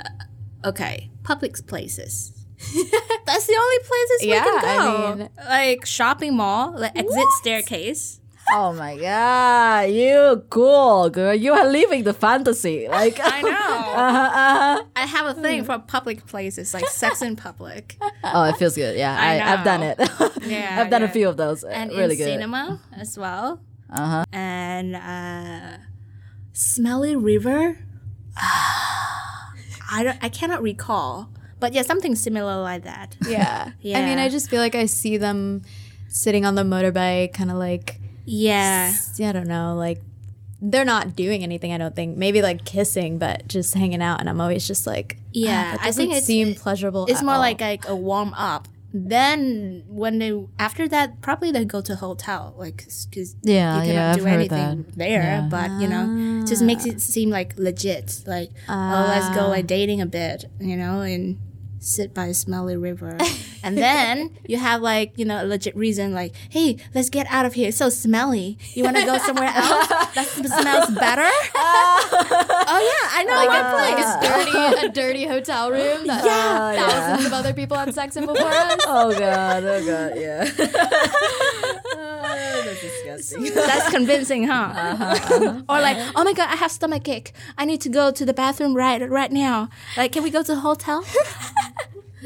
[0.63, 2.31] okay, public places.
[3.25, 4.67] That's the only places we can go.
[5.07, 8.19] I mean- like shopping mall, like exit staircase.
[8.53, 13.49] Oh my god you cool girl you are living the fantasy like I know.
[14.03, 14.83] uh-huh, uh-huh.
[14.95, 17.97] I have a thing for public places, like sex in public.
[18.23, 19.97] oh it feels good yeah I I, i've done it
[20.45, 23.59] Yeah, i've done a few of those uh, and really in good cinema as well.
[23.89, 25.77] uh-huh And uh,
[26.53, 27.79] Smelly River.
[29.95, 31.29] I don't, I cannot recall,
[31.59, 33.15] but yeah, something similar like that.
[33.27, 33.71] Yeah.
[33.81, 33.99] yeah.
[33.99, 35.61] I mean, I just feel like I see them
[36.09, 40.01] sitting on the motorbike, kind of like, Yeah, I don't know, like
[40.61, 42.15] they're not doing anything, I don't think.
[42.17, 44.21] Maybe like kissing, but just hanging out.
[44.21, 47.05] And I'm always just like, Yeah, ah, I think doesn't it's- seem pleasurable.
[47.09, 47.39] it's more all.
[47.41, 52.53] like like a warm up, then when they after that probably they go to hotel
[52.57, 55.47] like because Yeah, you cannot yeah, I've do heard anything there Yeah.
[55.49, 59.99] but you know just makes it seem like legit like oh let's go like dating
[59.99, 61.39] a bit you know and
[61.83, 63.17] sit by a smelly river
[63.63, 67.45] and then you have like you know a legit reason like hey let's get out
[67.45, 72.79] of here it's so smelly you want to go somewhere else that smells better oh
[72.79, 76.71] yeah i know like, one a, like a dirty, a dirty hotel room that uh,
[76.73, 76.87] Yeah.
[76.89, 78.79] thousands of other people had sex in before us.
[78.87, 80.49] Oh god, oh god, yeah.
[81.95, 83.43] Oh, that's disgusting.
[83.53, 84.53] That's convincing, huh?
[84.75, 85.61] Uh-huh, uh-huh.
[85.69, 87.33] Or like, oh my god, I have stomach ache.
[87.57, 89.69] I need to go to the bathroom right right now.
[89.97, 91.03] Like, can we go to the hotel?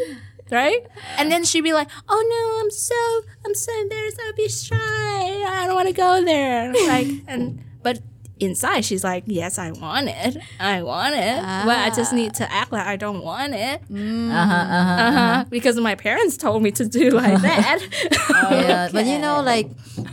[0.52, 0.86] right?
[1.18, 2.96] And then she'd be like, oh no, I'm so
[3.46, 4.20] I'm so embarrassed.
[4.26, 4.76] I'll be shy.
[4.76, 6.74] I don't want to go there.
[6.88, 8.00] Like, and but
[8.40, 10.38] inside she's like, yes, I want it.
[10.60, 11.42] I want it.
[11.42, 13.82] But I just need to act like I don't want it.
[13.92, 15.04] Uh-huh, uh-huh.
[15.04, 15.46] Uh-huh.
[15.50, 17.80] Because my parents told me to do like that.
[18.52, 19.70] Yeah, but you know, like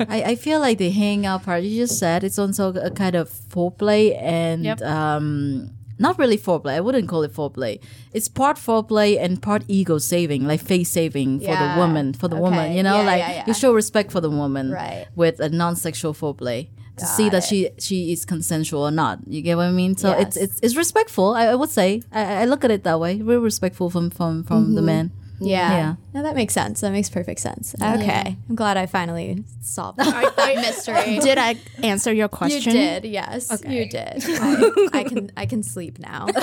[0.09, 3.29] I, I feel like the hangout part you just said it's also a kind of
[3.29, 4.81] foreplay and Yep.
[4.83, 6.75] um not really foreplay.
[6.75, 7.81] I wouldn't call it foreplay.
[8.13, 11.75] It's part foreplay and part ego saving, like face saving for Yeah.
[11.75, 12.73] the woman, for the woman.
[12.73, 15.07] You know, Yeah, like yeah, you show respect for the woman Right.
[15.15, 17.49] with a non-sexual foreplay to see Got that it.
[17.49, 19.19] she she is consensual or not.
[19.27, 19.97] You get what I mean?
[19.97, 20.45] So it's Yes.
[20.45, 21.35] it's it's respectful.
[21.35, 23.21] I, I would say I, I look at it that way.
[23.23, 24.87] Real respectful from from from the mm-hmm.
[24.87, 25.13] man.
[25.41, 25.71] Yeah.
[25.71, 25.95] Yeah.
[26.15, 26.81] No, that makes sense.
[26.81, 27.75] That makes perfect sense.
[27.81, 28.37] Okay.
[28.49, 31.19] I'm glad I finally solved that, that mystery.
[31.19, 32.75] did I answer your question?
[32.75, 33.51] You did, yes.
[33.67, 34.23] You did.
[34.27, 36.27] I, I can I can sleep now.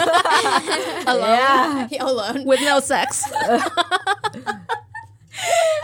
[1.11, 1.87] Yeah.
[1.99, 2.45] Alone.
[2.45, 3.23] With no sex.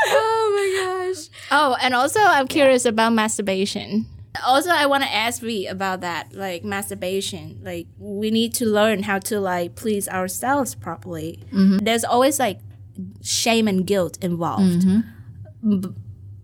[0.09, 1.29] Oh my gosh.
[1.51, 4.05] Oh, and also I'm curious about masturbation.
[4.45, 7.59] Also, I want to ask V about that, like masturbation.
[7.63, 11.39] Like we need to learn how to like please ourselves properly.
[11.51, 11.77] Mm-hmm.
[11.79, 12.59] There's always like
[13.21, 14.83] shame and guilt involved.
[14.83, 15.79] Mm-hmm.
[15.79, 15.89] B-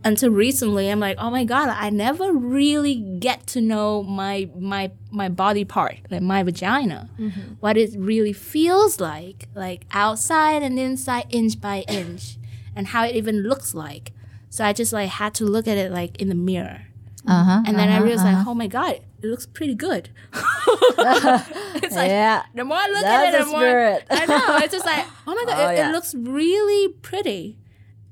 [0.05, 4.91] until recently, I'm like, oh my god, I never really get to know my my
[5.11, 7.53] my body part, like my vagina, mm-hmm.
[7.59, 12.37] what it really feels like, like outside and inside, inch by inch,
[12.75, 14.11] and how it even looks like.
[14.49, 16.81] So I just like had to look at it like in the mirror.
[17.25, 17.63] Uh-huh.
[17.65, 18.51] And then I uh-huh, realized like, uh-huh.
[18.51, 20.09] oh my god, it looks pretty good.
[20.33, 22.43] it's like yeah.
[22.53, 23.99] the more I look That's at it, the the more.
[24.09, 24.57] I know.
[24.57, 25.89] It's just like, oh my god, Oh, it, yeah.
[25.89, 27.57] it looks really pretty,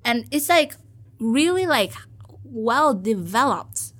[0.05, 0.75] and it's like
[1.19, 1.93] really like
[2.43, 3.93] well developed.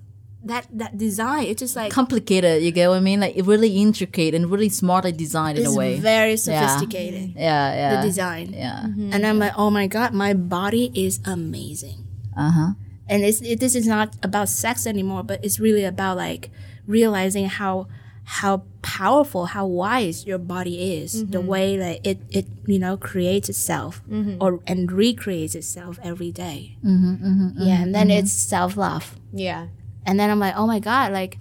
[0.43, 2.63] That that design, it's just like complicated.
[2.63, 3.19] You get what I mean?
[3.19, 5.99] Like really intricate and really smartly designed in a way.
[5.99, 7.33] very sophisticated.
[7.35, 8.85] yeah, yeah, The design, yeah.
[8.85, 12.07] and I'm like, oh my god, my body is amazing.
[12.35, 12.69] Uh huh.
[13.07, 16.49] and it's it, this is not about sex anymore but it's really about like
[16.87, 17.87] realizing how
[18.23, 21.47] how powerful how wise your body is the mm-hmm.
[21.47, 24.41] way that it it you know creates itself mm-hmm.
[24.41, 26.77] or and recreates itself every day.
[26.83, 29.15] Mm-hmm, yeah and then it's self-love.
[29.33, 29.67] Yeah.
[30.05, 31.37] and then i'm like oh my god like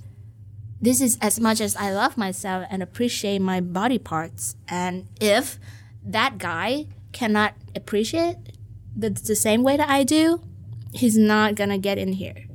[0.81, 4.57] this is as much as i love myself and appreciate my body parts.
[4.69, 5.59] And if
[6.05, 8.37] that guy cannot appreciate
[8.97, 10.41] the, the same way that i do
[10.93, 12.47] he's not gonna get in here.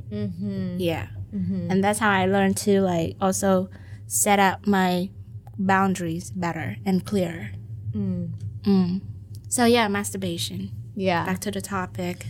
[0.77, 1.14] Yeah
[1.69, 3.69] and that's how i learned to like also
[4.07, 5.09] set up my
[5.59, 7.49] boundaries better and clearer
[7.93, 9.01] Mm.
[9.49, 11.25] so yeah masturbation Yeah.
[11.25, 12.25] back to the topic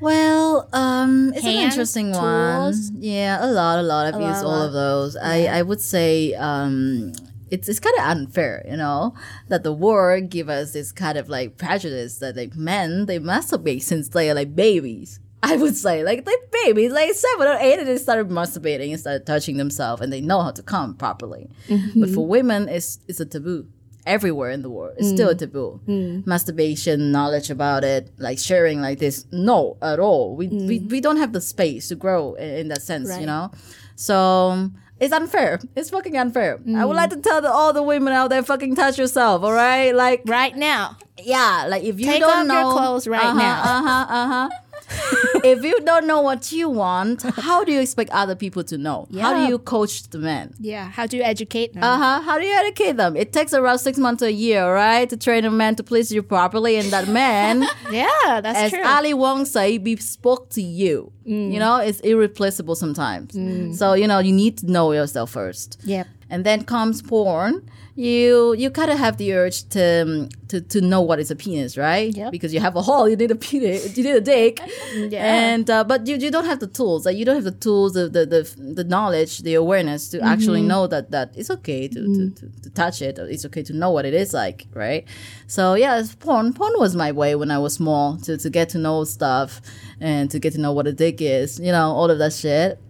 [0.00, 2.90] Well, um, it's an Hands, interesting tools?
[2.90, 3.00] one.
[3.00, 4.12] Yeah, a lot, a lot.
[4.12, 4.66] I've used lot, all lot.
[4.66, 5.16] of those.
[5.16, 7.12] I, I would say, um,
[7.50, 9.14] it's it's kind of unfair, you know,
[9.48, 13.80] that the world give us this kind of like prejudice that like men they masturbate
[13.82, 15.20] since they're like babies.
[15.44, 19.00] I would say like they babies, like seven or eight, and they started masturbating and
[19.00, 21.50] started touching themselves, and they know how to come properly.
[21.94, 23.66] But for women, it's it's a taboo
[24.06, 24.96] everywhere in the world.
[24.98, 25.80] It's still a taboo.
[26.26, 30.36] Masturbation, knowledge about it, like sharing like this, no, at all.
[30.36, 33.50] We we, we don't have the space to grow in, in that sense, you know.
[33.96, 34.70] So
[35.00, 35.60] it's unfair.
[35.76, 36.60] It's fucking unfair.
[36.76, 39.52] I would like to tell the, all the women out there, fucking touch yourself, all
[39.52, 39.94] right?
[39.94, 43.38] Like right now yeah, like if you Take don't off know your clothes right uh-huh,
[43.38, 43.60] now.
[43.62, 44.06] Uh huh.
[44.08, 44.48] Uh huh.
[45.44, 49.08] if you don't know what you want, how do you expect other people to know?
[49.18, 50.54] How do you coach the men?
[50.60, 52.20] yeah how do you educate them Uh huh.
[52.22, 53.16] How do you educate them?
[53.16, 56.10] It takes around six months to a year, right, to train a man to please
[56.12, 58.82] you properly, and that man, Yeah, that's as true.
[58.84, 61.12] Ali Wong say, be spoke to you.
[61.26, 61.52] Mm.
[61.52, 63.32] You know, it's irreplaceable sometimes.
[63.78, 65.78] So you know, you need to know yourself first.
[65.84, 66.06] yep.
[66.30, 67.68] and then comes porn.
[67.96, 71.36] You you kind of have the urge to, um, to to know what is a
[71.36, 72.12] penis, right?
[72.12, 72.32] Yep.
[72.32, 74.58] Because you have a hole, you need a penis, you need a dick,
[74.96, 75.24] Yeah.
[75.24, 77.06] and uh, but you, you don't have the tools.
[77.06, 78.42] Like you don't have the tools, the the the,
[78.78, 82.70] the knowledge, the awareness to actually know that that it's okay to, to, to, to
[82.70, 83.16] touch it.
[83.20, 85.04] Or it's okay to know what it is like, right?
[85.46, 86.52] So yeah, it's porn.
[86.52, 89.60] Porn was my way when I was small to to get to know stuff
[90.00, 91.60] and to get to know what a dick is.
[91.60, 92.80] You know, all of that shit.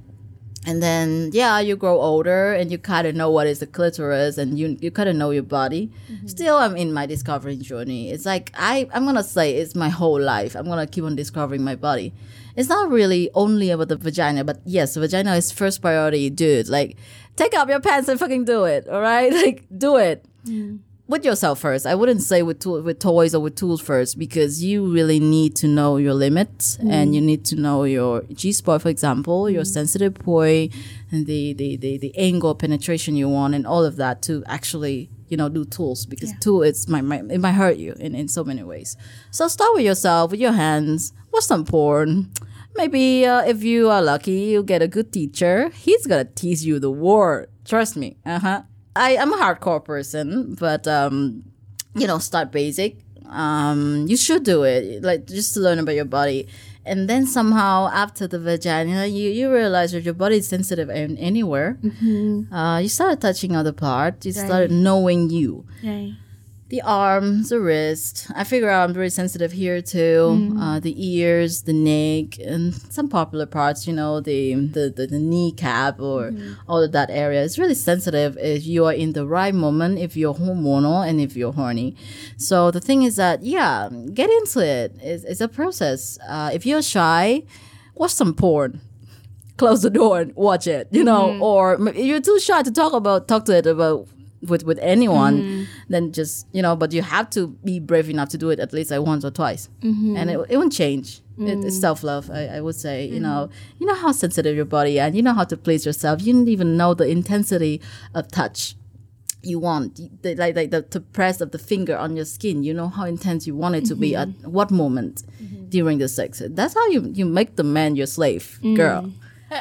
[0.67, 4.39] And then yeah, you grow older and you kind of know what is the clitoris
[4.39, 5.93] and you you kind of know your body.
[6.11, 6.27] Mm-hmm.
[6.27, 8.11] Still, I'm in my discovering journey.
[8.11, 10.55] It's like I I'm gonna say it's my whole life.
[10.55, 12.15] I'm gonna keep on discovering my body.
[12.57, 16.69] It's not really only about the vagina, but yes, the vagina is first priority, dude.
[16.69, 16.97] Like,
[17.37, 18.89] take off your pants and fucking do it.
[18.89, 20.77] All right, like do it mm-hmm.
[21.07, 21.87] With yourself first.
[21.87, 25.55] I wouldn't say with tool, with toys or with tools first because you really need
[25.57, 29.65] to know your limits and you need to know your G spot, for example, your
[29.65, 30.73] sensitive point
[31.11, 34.43] and the, the, the, the angle of penetration you want and all of that to
[34.47, 38.15] actually you know do tools because tool it's might, might it might hurt you in,
[38.15, 38.97] in so many ways.
[39.31, 41.13] So start with yourself with your hands.
[41.33, 42.31] Watch some porn.
[42.77, 45.71] Maybe uh, if you are lucky, you get a good teacher.
[45.71, 47.49] He's gonna teach you the word.
[47.65, 48.17] Trust me.
[48.25, 48.63] Uh huh.
[48.97, 51.43] I am a hardcore person, but um,
[51.95, 52.99] you know, start basic.
[53.29, 56.47] Um, you should do it, like just to learn about your body,
[56.85, 61.17] and then somehow after the vagina, you you realize that your body is sensitive in
[61.19, 61.79] anywhere.
[62.53, 64.27] Uh, you started touching other parts.
[64.27, 66.15] You started knowing you Right.
[66.75, 68.27] The arms, the wrist.
[68.35, 70.53] I figure out I'm very sensitive here too.
[70.59, 73.87] Uh, the ears, the neck, and some popular parts.
[73.87, 76.33] You know, the the, the, the kneecap or
[76.69, 77.45] all of that area.
[77.45, 81.37] It's really sensitive if you are in the right moment, if you're hormonal, and if
[81.37, 81.95] you're horny.
[82.37, 84.97] So the thing is that yeah, get into it.
[85.01, 86.19] It's, it's a process.
[86.29, 87.45] Uh, if you're shy,
[87.95, 88.81] watch some porn
[89.57, 92.93] close the door and watch it, you know, or m- you're too shy to talk
[92.93, 94.09] about talk to it about
[94.47, 95.67] with with anyone, mm.
[95.89, 96.77] then just you know.
[96.77, 99.31] But you have to be brave enough to do it at least like once or
[99.31, 100.17] twice, mm-hmm.
[100.17, 101.21] and it, it won't change.
[101.39, 101.81] It, it's mm.
[101.81, 103.07] self love, I, I would say.
[103.07, 103.23] You mm.
[103.23, 106.23] know, you know how sensitive your body, and you know how to please yourself.
[106.23, 107.81] You don't even know the intensity
[108.15, 108.77] of touch
[109.47, 112.73] you want the, like like the, the press of the finger on your skin you
[112.73, 114.51] know how intense you want it to be at mm-hmm.
[114.51, 115.69] what moment mm-hmm.
[115.69, 119.11] during the sex that's how you you make the man your slave girl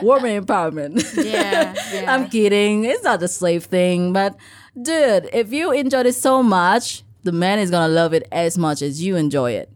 [0.01, 1.73] woman empowerment Yeah.
[1.93, 2.13] yeah.
[2.13, 4.35] i'm kidding it's not a slave thing but
[4.81, 8.81] dude if you enjoy it so much the man is gonna love it as much
[8.81, 9.69] as you enjoy it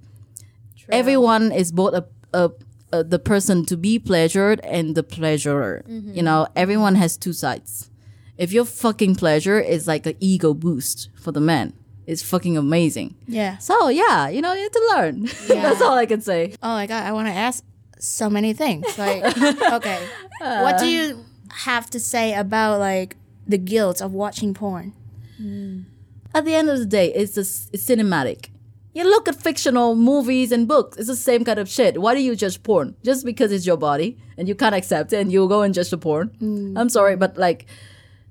[0.90, 2.52] everyone is both a, a,
[2.92, 5.84] a the person to be pleasured and the pleasurer.
[5.88, 6.14] Mm-hmm.
[6.14, 7.90] You know, everyone has two sides.
[8.38, 11.74] If your fucking pleasure is like an ego boost for the man,
[12.06, 13.16] it's fucking amazing.
[13.28, 13.58] yeah.
[13.58, 15.24] So yeah, you know, you have to learn.
[15.48, 16.54] That's all I can say.
[16.64, 17.64] Oh my god, I want to ask
[18.00, 18.98] so many things.
[18.98, 19.24] Like,
[19.74, 20.08] okay,
[20.40, 23.16] what do you have to say about like
[23.48, 24.94] the guilt of watching porn?
[25.42, 25.86] Mm.
[26.34, 28.50] At the end of the day, it's just it's cinematic.
[28.94, 30.98] You look at fictional movies and books.
[30.98, 32.02] It's the same kind of shit.
[32.02, 32.96] Why do you judge porn?
[33.04, 35.92] Just because it's your body and you can't accept it and you go and judge
[35.92, 36.30] the porn?
[36.42, 36.80] Mm.
[36.80, 37.68] I'm sorry, but like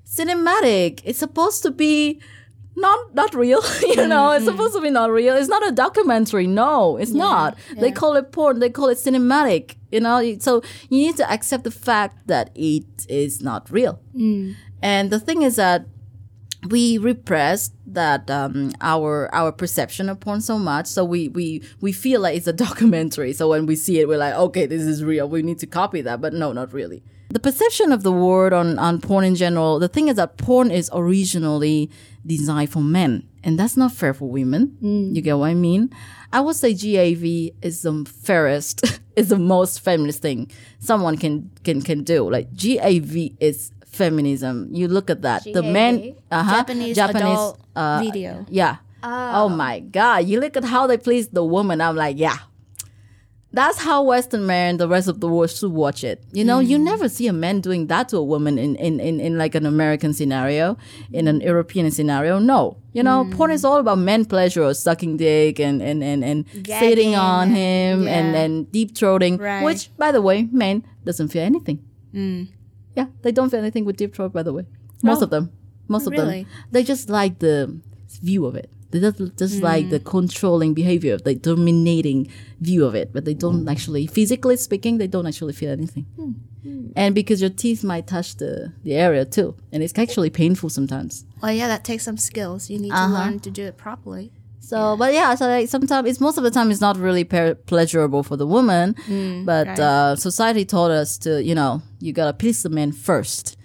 [0.05, 1.01] cinematic.
[1.05, 2.19] It's supposed to be
[2.75, 3.61] not not real.
[3.81, 5.35] you mm, know, it's supposed to be not real.
[5.35, 6.47] It's not a documentary.
[6.47, 7.57] No, it's not.
[7.75, 8.59] They call it porn.
[8.59, 9.75] They call it cinematic.
[9.91, 13.99] You know, so you need to accept the fact that it is not real.
[14.81, 15.85] And the thing is that
[16.69, 20.87] we repress that um, our our perception of porn so much.
[20.87, 23.33] So we we we feel like it's a documentary.
[23.33, 25.29] So when we see it we're like okay this is real.
[25.29, 26.21] We need to copy that.
[26.21, 27.03] But no not really.
[27.29, 30.71] The perception of the word on on porn in general the thing is that porn
[30.71, 31.89] is originally
[32.25, 33.27] designed for men.
[33.43, 34.77] And that's not fair for women.
[35.15, 35.89] You get what i mean?
[36.33, 41.81] I would say JAV is the fairest is the most feminist thing someone can can
[41.81, 42.29] can do.
[42.29, 48.45] Like JAV is feminism you look at that the men uh-huh, Japanese adult uh, video.
[48.49, 48.77] yeah.
[49.03, 49.49] Oh, oh.
[49.49, 50.25] my God.
[50.25, 51.81] You look at how they please the woman.
[51.81, 52.37] I'm like, yeah.
[53.53, 56.21] That's how Western men, the rest of the world should watch it.
[56.31, 56.83] You know, you hmm.
[56.83, 59.65] never see a man doing that to a woman in, in, in, in like an
[59.65, 60.77] American scenario,
[61.13, 62.39] in an European scenario.
[62.39, 62.77] No.
[62.93, 63.31] You know, hmm.
[63.31, 68.07] porn is all about men pleasure, sucking dick and, and, and, and sitting on him
[68.07, 68.41] and, yeah.
[68.41, 69.63] and deep throating, Right.
[69.63, 71.79] which, by the way, men doesn't feel anything.
[72.11, 72.43] Hmm.
[72.97, 74.65] Yeah, they don't feel anything with deep throat, by the way.
[75.03, 75.25] Most Oh.
[75.25, 75.51] of them.
[75.87, 76.43] Most of Really?
[76.43, 76.51] them.
[76.71, 77.79] They just like the
[78.21, 78.69] view of it.
[78.89, 79.63] They just, just hmm.
[79.63, 82.29] like the controlling behavior, the dominating
[82.59, 83.69] view of it, but they don't hmm.
[83.69, 86.05] actually, physically speaking, they don't actually feel anything.
[86.15, 86.31] Hmm.
[86.95, 91.25] And because your teeth might touch the, the area too, and it's actually painful sometimes.
[91.41, 92.69] Well, yeah, that takes some skills.
[92.69, 93.13] You need to uh-huh.
[93.13, 94.31] learn to do it properly.
[94.67, 97.55] So, but yeah, so like sometimes it's most of the time it's not really per-
[97.55, 99.79] pleasurable for the woman, mm, but right.
[99.79, 103.55] uh, society taught us to, you know, you gotta please the man first,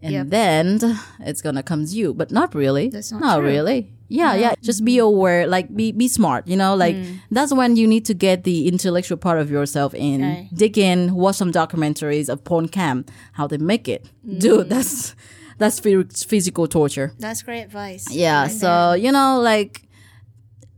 [0.00, 0.26] and Yep.
[0.28, 2.14] then it's gonna come to you.
[2.14, 2.88] But not really.
[2.88, 3.46] That's not true.
[3.46, 3.90] really.
[4.06, 4.54] Yeah, yeah.
[4.62, 6.46] Just be aware, like be be smart.
[6.46, 7.18] You know, like mm.
[7.32, 11.34] that's when you need to get the intellectual part of yourself in, dig in, watch
[11.34, 14.08] some documentaries of porn cam, how they make it.
[14.24, 14.38] Mm.
[14.38, 15.16] Dude, that's
[15.58, 17.12] that's phy- physical torture.
[17.18, 18.06] That's great advice.
[18.10, 18.46] Yeah.
[18.46, 19.83] So, you know, like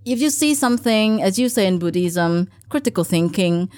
[0.06, 3.68] if you see something, as you say in Buddhism, critical thinking,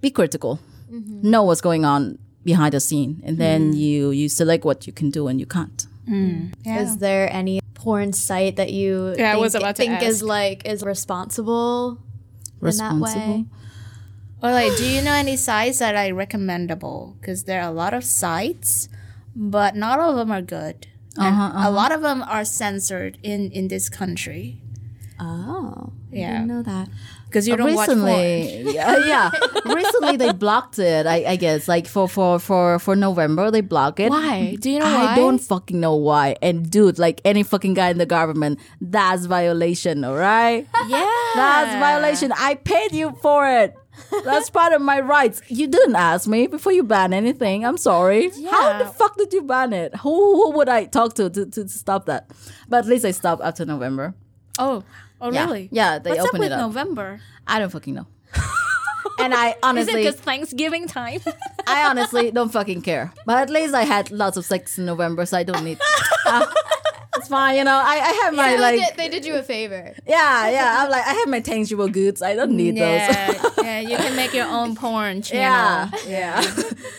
[0.00, 0.58] be critical.
[0.90, 1.30] Mm-hmm.
[1.30, 3.20] Know what's going on behind the scene.
[3.24, 3.76] And then mm.
[3.76, 5.86] you you select what you can do and you can't.
[6.08, 6.50] there.
[6.64, 6.82] Yeah.
[6.82, 10.64] Is there any porn site that you Yeah, think, was about to think is like
[10.66, 11.98] is responsible,
[12.62, 13.44] in that way?
[14.42, 17.16] Or like, do you know any sites that are recommendable?
[17.20, 18.88] Because there are a lot of sites,
[19.34, 20.86] but not all of them are good.
[21.16, 21.68] And Uh-huh, uh-huh.
[21.68, 24.62] A lot of them are censored in in this country.
[25.20, 26.32] Oh, I Yeah.
[26.32, 26.88] didn't know that.
[27.26, 28.04] Because you don't watch porn.
[28.04, 29.30] recently, uh, yeah, yeah.
[29.74, 31.06] recently they blocked it.
[31.06, 34.08] I, I guess like for for for for November they block it.
[34.10, 34.56] Why?
[34.58, 35.16] Do you know I why?
[35.16, 36.36] don't fucking know why.
[36.40, 40.04] And dude, like any fucking guy in the government, that's violation.
[40.04, 40.66] All right.
[40.88, 41.10] Yeah.
[41.34, 42.32] That's violation.
[42.34, 43.74] I paid you for it.
[44.24, 45.42] That's part of my rights.
[45.48, 47.66] You didn't ask me before you ban anything.
[47.66, 48.30] I'm sorry.
[48.36, 48.50] Yeah.
[48.50, 49.94] How the fuck did you ban it?
[49.96, 52.30] Who, who would I talk to, to to stop that?
[52.68, 54.14] But at least I stopped after November.
[54.58, 54.82] Oh.
[55.20, 55.44] Oh, Yeah.
[55.46, 55.68] really?
[55.72, 56.60] Yeah, they What's up opened with it up.
[56.60, 57.20] November?
[57.46, 58.06] I don't fucking know.
[59.18, 61.20] and I honestly, Is it because Thanksgiving time?
[61.66, 63.12] I honestly don't fucking care.
[63.26, 65.78] But at least I had lots of sex in November, so I don't need.
[66.26, 66.46] Uh,
[67.16, 67.74] it's fine, you know.
[67.74, 69.94] I, I have my So like, they, did, they did you a favor.
[70.06, 70.76] yeah, yeah.
[70.84, 72.22] I'm like, I have my tangible goods.
[72.22, 72.80] I don't need those.
[72.80, 73.80] yeah, yeah.
[73.80, 75.90] You can make your own porn channel.
[76.06, 76.42] Yeah,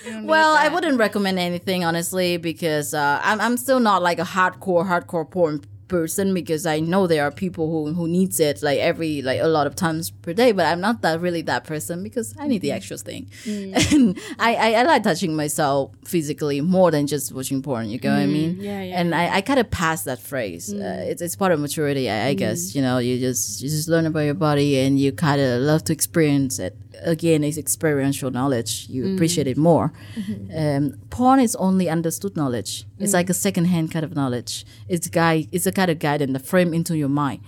[0.07, 0.21] yeah.
[0.23, 4.85] Well, I wouldn't recommend anything honestly because uh, I'm I'm still not like a hardcore
[4.85, 9.21] hardcore porn person because I know there are people who who needs it like every
[9.21, 12.33] like a lot of times per day, but I'm not that really that person because
[12.39, 12.77] I need the mm-hmm.
[12.77, 13.93] extra thing, mm.
[13.93, 17.89] and I, I I like touching myself physically more than just watching porn.
[17.89, 18.57] You get what I mm, mean?
[18.61, 18.99] yeah, yeah.
[18.99, 20.71] And I, I kind of pass that phrase.
[20.73, 21.07] Uh, mm.
[21.09, 22.75] it's it's part of maturity, I, I guess.
[22.75, 25.83] You know, you just you just learn about your body and you kind of love
[25.85, 26.77] to experience it.
[27.01, 28.87] Again, it's experiential knowledge.
[28.89, 29.93] You appreciate it more.
[30.15, 30.57] Mm-hmm.
[30.57, 32.85] Um, porn is only understood knowledge.
[32.99, 34.65] It's like a secondhand kind of knowledge.
[34.89, 35.47] It's guy.
[35.51, 37.41] It's a kind of guide and the frame into your mind.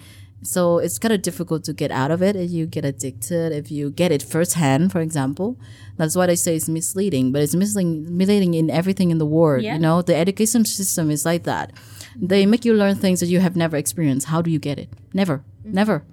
[0.43, 3.69] So it's kind of difficult to get out of it if you get addicted, if
[3.71, 5.49] you get it firsthand, for example.
[5.97, 9.63] That's why they say it's misleading, but it's misleading, misleading in everything in the world.
[9.63, 9.75] Yeah.
[9.75, 11.73] You know, the education system is like that.
[12.15, 14.27] They make you learn things that you have never experienced.
[14.27, 14.89] How do you get it?
[15.13, 16.03] Never, never.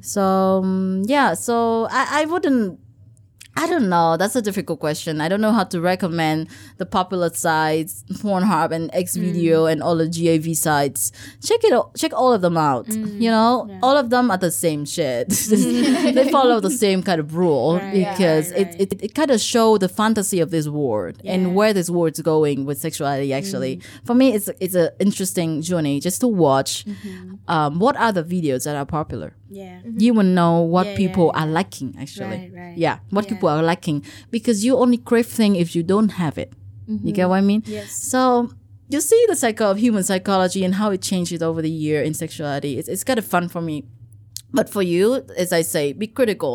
[0.00, 0.22] So
[0.62, 2.78] um, yeah, so I, I wouldn't
[3.56, 4.16] I don't know.
[4.16, 5.20] That's a difficult question.
[5.20, 6.48] I don't know how to recommend
[6.78, 9.72] the popular sites, Pornhub and Xvideo mm.
[9.72, 11.12] and all the JAV sites.
[11.44, 11.72] Check it.
[11.72, 12.86] all- Check all of them out.
[12.86, 13.20] Mm.
[13.20, 15.28] You know, all of them are the same shit.
[15.28, 16.14] Mm.
[16.14, 19.76] they follow the same kind of rule because right, it, it, it kind of show
[19.76, 23.32] the fantasy of this world and where this world's going with sexuality.
[23.32, 26.84] Actually, for me, it's it's an interesting journey just to watch.
[26.86, 27.34] Mm-hmm.
[27.48, 29.36] Um, what are the videos that are popular?
[29.60, 29.80] Yeah.
[30.04, 32.26] you will know what Yeah, people yeah, are lacking actually.
[32.26, 32.76] Right, right.
[32.84, 33.30] yeah what Yeah.
[33.32, 33.98] people are lacking.
[34.36, 36.50] Because you only crave thing if you don't have it.
[37.04, 37.62] You get what i mean?
[37.62, 37.72] Mm-hmm.
[37.78, 37.90] Yes.
[38.12, 38.50] so
[38.92, 42.12] you see the cycle of human psychology and how it changes over the year in
[42.12, 42.72] sexuality.
[42.78, 43.76] It's, it's kind of fun for me.
[44.58, 45.04] But for you
[45.42, 46.54] as i say be critical.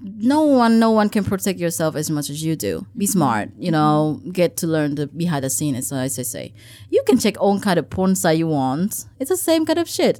[0.00, 2.86] No one no one can protect yourself as much as you do.
[2.96, 6.46] Be smart you know get to learn the behind the scenes as i say.
[6.94, 8.90] You can check all kind of porn site you want.
[9.20, 10.16] It's the same kind of shit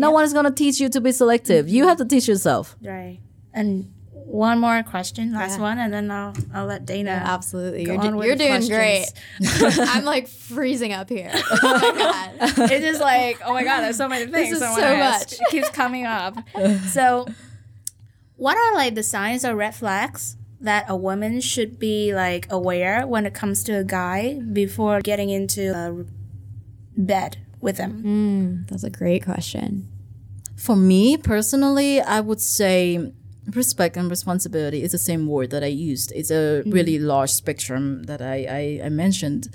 [0.00, 2.76] no one is going to teach you to be selective you have to teach yourself
[2.82, 3.18] Right.
[3.52, 7.10] And one more question, last one, and then I'll I'll let Dana.
[7.10, 9.06] Absolutely, go you're, on do- with you're the doing great.
[9.88, 11.32] I'm like freezing up here.
[11.62, 12.70] Oh my god.
[12.70, 14.50] it's just like, oh my god, there's so many things.
[14.50, 15.32] This is so much.
[15.32, 16.36] It keeps coming up.
[16.90, 17.26] so,
[18.36, 23.06] what are like the signs or red flags that a woman should be like aware
[23.08, 26.04] when it comes to a guy before getting into a
[26.96, 28.66] bed with him?
[28.68, 29.88] That's a great question.
[30.56, 33.12] For me personally, I would say
[33.56, 36.12] respect and responsibility is the same word that I used.
[36.14, 39.48] It's a really large spectrum that I, I, I mentioned.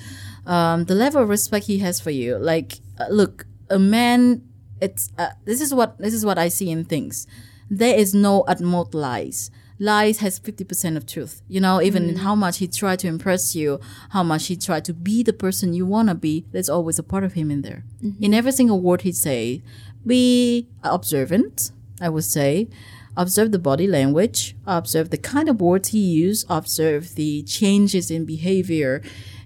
[0.46, 4.44] Um, the level of respect he has for you, like, uh, look, a man,
[4.82, 7.28] it's uh, this is what this is what I see in things.
[7.70, 9.50] There is no utmost lies.
[9.78, 11.42] Lies has fifty percent of truth.
[11.48, 12.20] You know, even in mm.
[12.20, 13.80] how much he tried to impress you,
[14.12, 16.46] how much he tried to be the person you wanna be.
[16.52, 17.84] There's always a part of him in there.
[18.02, 18.24] Mm-hmm.
[18.24, 19.62] In every single word he say,
[20.06, 22.70] be observant, I would say.
[23.18, 28.26] Observe the body language, observe the kind of words he used, observe the changes in
[28.26, 29.02] behavior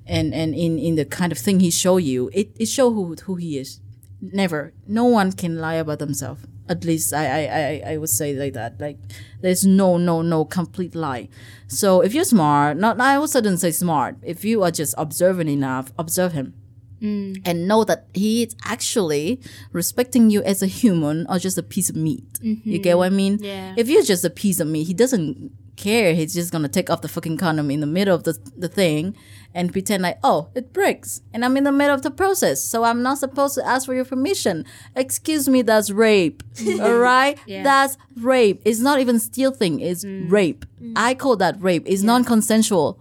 [0.07, 2.31] and, and in, in the kind of thing he show you.
[2.33, 3.79] It, it show who, who he is.
[4.21, 4.73] Never.
[4.87, 6.45] No one can lie about themselves.
[6.69, 8.79] At least I, I, I, I would say like that.
[8.79, 8.97] Like
[9.41, 11.29] there's no, no, no complete lie.
[11.67, 14.17] So if you're smart, not I also didn't say smart.
[14.21, 16.53] If you are just observant enough, observe him
[17.01, 17.41] mm.
[17.45, 19.41] and know that he is actually
[19.71, 22.23] respecting you as a human or just a piece of meat.
[22.41, 22.97] You get mm-hmm.
[22.99, 23.39] what I mean?
[23.41, 23.73] Yeah.
[23.77, 26.13] If you're just a piece of meat, he doesn't care.
[26.13, 29.15] He's just gonna take off the fucking condom in the middle of the, the thing
[29.55, 31.21] and pretend like, oh, it breaks.
[31.33, 32.63] And I'm in the middle of the process.
[32.63, 34.65] So I'm not supposed to ask for your permission.
[34.95, 36.43] Excuse me, that's rape.
[36.81, 37.39] All right?
[37.47, 37.63] Yeah.
[37.63, 38.61] That's rape.
[38.65, 40.29] It's not even steal thing, it's mm.
[40.29, 40.65] rape.
[40.81, 40.93] Mm.
[40.95, 41.83] I call that rape.
[41.85, 42.99] It's non consensual.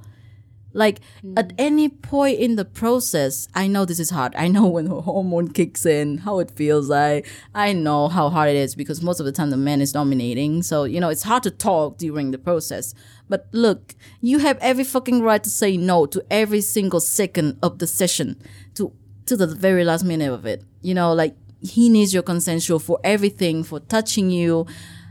[0.78, 1.00] Like
[1.36, 1.54] at mm.
[1.58, 4.32] any point in the process, I know this is hard.
[4.36, 7.26] I know when the hormone kicks in, how it feels like.
[7.52, 10.62] I know how hard it is because most of the time the man is dominating.
[10.62, 12.94] So, you know, it's hard to talk during the process.
[13.28, 17.80] But look, you have every fucking right to say no to every single second of
[17.80, 18.40] the session,
[18.76, 18.92] to
[19.26, 20.62] to the very last minute of it.
[20.80, 24.66] You know, like he needs your consensual for everything, for touching you.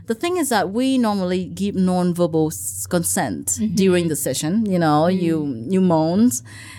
[0.08, 2.50] The thing is that we normally give non-verbal
[2.88, 3.74] consent mm-hmm.
[3.74, 4.64] during the session.
[4.64, 5.24] You know, mm-hmm.
[5.24, 6.30] you you moan,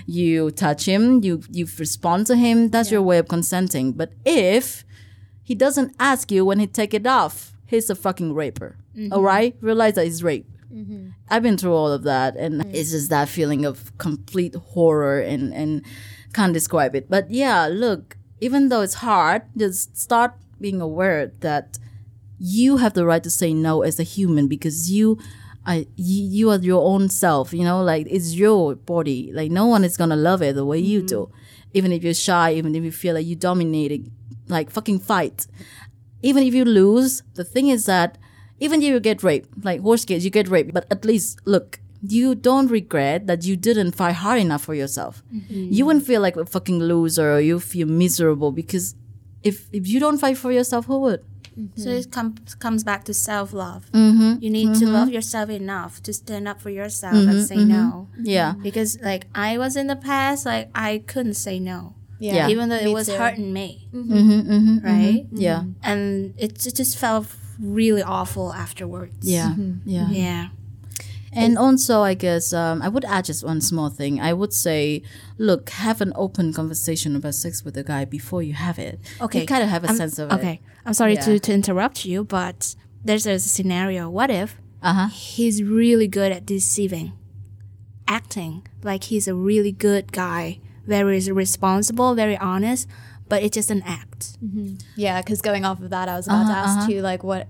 [0.07, 2.69] you touch him, you you respond to him.
[2.69, 3.93] That's your way of consenting.
[3.93, 4.83] But if
[5.43, 8.77] he doesn't ask you when he take it off, he's a fucking raper.
[8.97, 9.13] Mm-hmm.
[9.13, 10.47] all right, realize that it's rape.
[11.29, 15.53] I've been through all of that, and it's just that feeling of complete horror and
[15.53, 15.85] and
[16.33, 17.09] can't describe it.
[17.09, 21.79] But yeah, look, even though it's hard, just start being aware that
[22.39, 25.19] you have the right to say no as a human because you.
[25.65, 29.29] I, you, you are your own self, you know, like it's your body.
[29.33, 31.25] Like no one is gonna love it the way you do.
[31.25, 31.69] Mm-hmm.
[31.73, 34.09] Even if you're shy, even if you feel like you're dominating,
[34.47, 35.45] like fucking fight
[36.21, 38.17] even if you lose, the thing is that
[38.59, 41.79] even if you get raped, like horse case, you get raped, but at least look,
[42.01, 45.23] you don't regret that you didn't fight hard enough for yourself.
[45.33, 45.71] Mm-hmm.
[45.71, 48.95] You wouldn't feel like a fucking loser or you feel miserable because
[49.43, 51.23] if if you don't fight for yourself, who would?
[51.75, 52.11] So it mm-hmm.
[52.11, 53.89] com- comes back to self love.
[53.91, 54.41] Mm-hmm.
[54.43, 55.15] You need to love mm-hmm.
[55.15, 57.41] yourself enough to stand up for yourself and mm-hmm.
[57.41, 58.07] say no.
[58.21, 58.53] Yeah.
[58.61, 62.47] Because like I was in the past, like I couldn't say no, Yeah.
[62.49, 63.15] even though it me was too.
[63.15, 65.25] hurting me, Mm-hmm, mm-hmm, right?
[65.31, 65.63] Yeah.
[65.83, 67.27] And it, it just felt
[67.59, 69.27] really awful afterwards.
[69.27, 69.53] Yeah.
[69.85, 70.09] Yeah.
[70.09, 70.47] Yeah.
[71.33, 74.19] And also, I guess um, I would add just one small thing.
[74.19, 75.03] I would say,
[75.37, 78.99] look, have an open conversation about sex with a guy before you have it.
[79.21, 79.41] Okay.
[79.41, 80.35] You kind of have a I'm- sense of it.
[80.35, 80.61] Okay.
[80.85, 81.21] I'm sorry Yeah.
[81.21, 84.09] to, to interrupt you, but there's a scenario.
[84.09, 85.07] What if Uh huh.
[85.09, 87.13] he's really good at deceiving,
[88.07, 92.87] acting like he's a really good guy, very responsible, very honest,
[93.27, 94.37] but it's just an act.
[94.95, 97.47] Yeah, because going off of that, I was about to ask you, like what,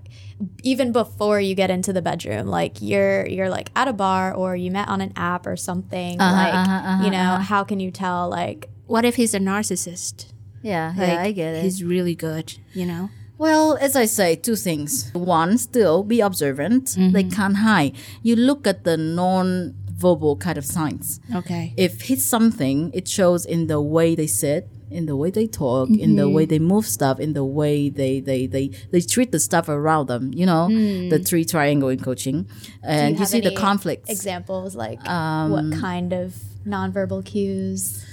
[0.62, 4.56] even before you get into the bedroom, like you're you're like at a bar or
[4.56, 7.80] you met on an app or something, uh-huh, like uh-huh, uh-huh, you know, how can
[7.80, 10.32] you tell like What if he's a narcissist?
[10.62, 10.92] Yeah.
[10.96, 11.62] Like, yeah, I get it.
[11.62, 13.10] He's really good, you know?
[13.38, 15.10] Well, as I say, two things.
[15.14, 16.86] One, still be observant.
[16.86, 17.12] Mm-hmm.
[17.12, 17.94] They can't hide.
[18.22, 21.20] You look at the non-verbal kind of signs.
[21.34, 21.72] Okay.
[21.76, 25.88] If he's something, it shows in the way they sit, in the way they talk,
[25.88, 26.50] in the way mm-hmm.
[26.50, 30.32] they move stuff, in the way they they they, they treat the stuff around them.
[30.34, 31.28] You know, the mm.
[31.28, 32.48] three triangle in coaching,
[32.82, 34.10] and you, have see the conflicts.
[34.10, 36.34] examples, like what um, kind of
[36.66, 38.04] nonverbal cues?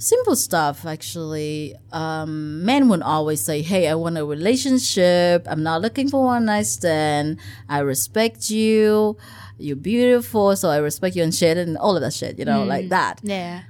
[0.00, 5.82] simple stuff actually um men would always say hey i want a relationship i'm not
[5.82, 7.38] looking for one night stand
[7.68, 9.14] i respect you
[9.58, 12.64] you're beautiful so i respect you and shit and all of that shit you know
[12.64, 12.88] like mm.
[12.88, 13.60] that Yeah.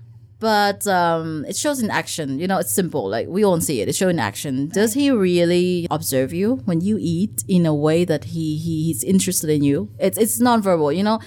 [0.40, 2.40] But um it shows in action.
[2.40, 3.08] You know it's simple.
[3.08, 3.88] Like we all see it.
[3.88, 4.68] It shows in action.
[4.68, 9.04] Does he really observe you when you eat in a way that he, he he's
[9.04, 9.90] interested in you?
[9.98, 11.20] It's it's non-verbal you know?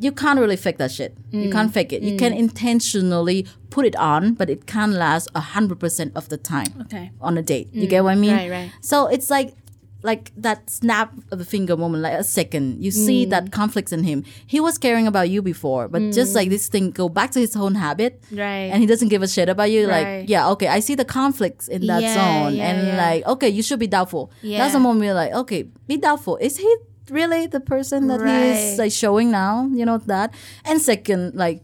[0.00, 1.16] You can't really fake that shit.
[1.32, 1.52] You mm.
[1.52, 2.02] can't fake it.
[2.02, 2.38] You can mm.
[2.38, 7.10] intentionally put it on but it can't last a hundred percent of the time Okay.
[7.20, 7.68] on a date.
[7.72, 7.90] You mm.
[7.90, 8.36] get what i mean?
[8.36, 8.70] Right, right.
[8.80, 9.54] so it's like
[10.02, 12.82] like that snap of the finger moment, like a second.
[12.84, 13.30] You see Mm.
[13.30, 14.22] that conflicts in him.
[14.46, 17.56] He was caring about you before, but just like this thing go back to his
[17.56, 18.22] own habit.
[18.30, 18.70] Right.
[18.70, 19.88] And he doesn't give a shit about you.
[19.88, 20.20] Right.
[20.20, 22.54] Like, yeah, okay, I see the conflicts in that Yeah, zone.
[22.54, 22.96] yeah, and yeah.
[22.96, 24.30] like, okay, you should be doubtful.
[24.42, 26.36] That's the moment you're like, okay, be doubtful.
[26.36, 26.70] Is he
[27.10, 28.54] really the person that he Right.
[28.54, 29.66] is like showing now?
[29.74, 30.32] You know that?
[30.64, 31.62] And second, like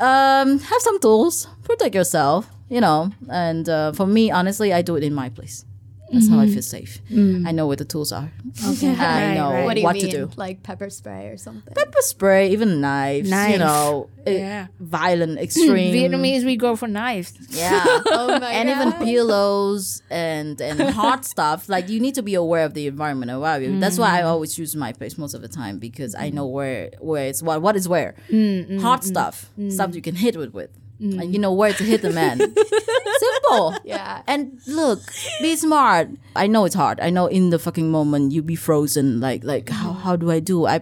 [0.00, 3.12] um, have some tools, protect yourself, you know.
[3.28, 5.64] And uh, for me, honestly, I do it in my place.
[6.12, 6.52] That's how I mm-hmm.
[6.52, 7.00] feel safe.
[7.10, 7.46] Mm.
[7.48, 8.30] I know where the tools are.
[8.66, 8.90] Okay.
[8.90, 9.64] I Right, know right.
[9.64, 10.10] What do what mean?
[10.10, 10.30] to do.
[10.36, 11.72] Like pepper spray or something?
[11.74, 14.66] Pepper spray, even knives, you know, eh, Yeah.
[14.78, 15.94] violent, extreme.
[15.96, 17.32] Vietnamese, we go for knives.
[17.50, 17.82] Yeah.
[18.06, 21.68] oh my and even pillows and and hot stuff.
[21.68, 23.80] Like you need to be aware of the environment around you.
[23.80, 24.28] That's why I mm-hmm.
[24.28, 27.62] always choose my place most of the time because I know where where it's what
[27.62, 28.14] what is where.
[28.28, 30.70] Mm, mm, hot stuff, stuff you can hit with with,
[31.02, 31.20] Mm.
[31.20, 32.38] and you know where to hit the man.
[33.18, 33.74] Simple.
[33.84, 34.22] Yeah.
[34.28, 35.00] And look,
[35.40, 36.10] be smart.
[36.36, 37.00] I know it's hard.
[37.00, 39.20] I know in the fucking moment you be frozen.
[39.20, 40.00] Like like how mm-hmm.
[40.00, 40.66] how do I do?
[40.66, 40.80] I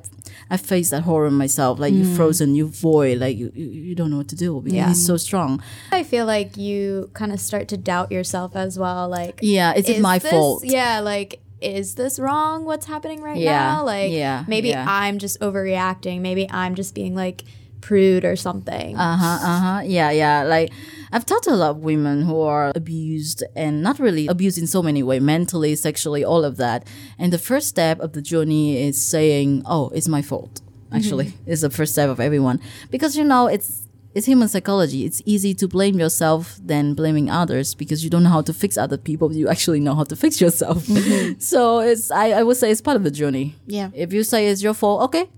[0.50, 1.78] I face that horror myself.
[1.78, 2.16] Like you mm.
[2.16, 4.88] frozen, you void, like you, you, you don't know what to do because Yeah.
[4.88, 5.62] he's so strong.
[5.90, 9.08] I feel like you kind of start to doubt yourself as well.
[9.08, 10.64] Like, Yeah, is, it my this- fault?
[10.64, 12.64] Yeah, like, is this wrong?
[12.64, 13.84] What's happening right Yeah, now?
[13.84, 14.84] Like, yeah, maybe yeah.
[14.88, 16.20] I'm just overreacting.
[16.20, 17.44] Maybe I'm just being like
[17.80, 18.96] prude or something.
[18.96, 19.38] Uh huh.
[19.46, 19.80] Uh huh.
[19.84, 20.10] Yeah.
[20.10, 20.44] Yeah.
[20.44, 20.72] Like
[21.12, 24.66] I've talked to a lot of women who are abused and not really abused in
[24.66, 26.86] so many ways, mentally, sexually, all of that.
[27.18, 30.60] And the first step of the journey is saying, "Oh, it's my fault."
[30.92, 33.86] Actually, is the first step of everyone because you know it's.
[34.12, 35.04] It's human psychology.
[35.04, 38.76] It's easy to blame yourself than blaming others because you don't know how to fix
[38.76, 39.32] other people.
[39.32, 40.82] You actually know how to fix yourself.
[41.38, 43.54] so it's I, I would say it's part of the journey.
[43.68, 43.90] Yeah.
[43.94, 45.30] If you say it's your fault, okay,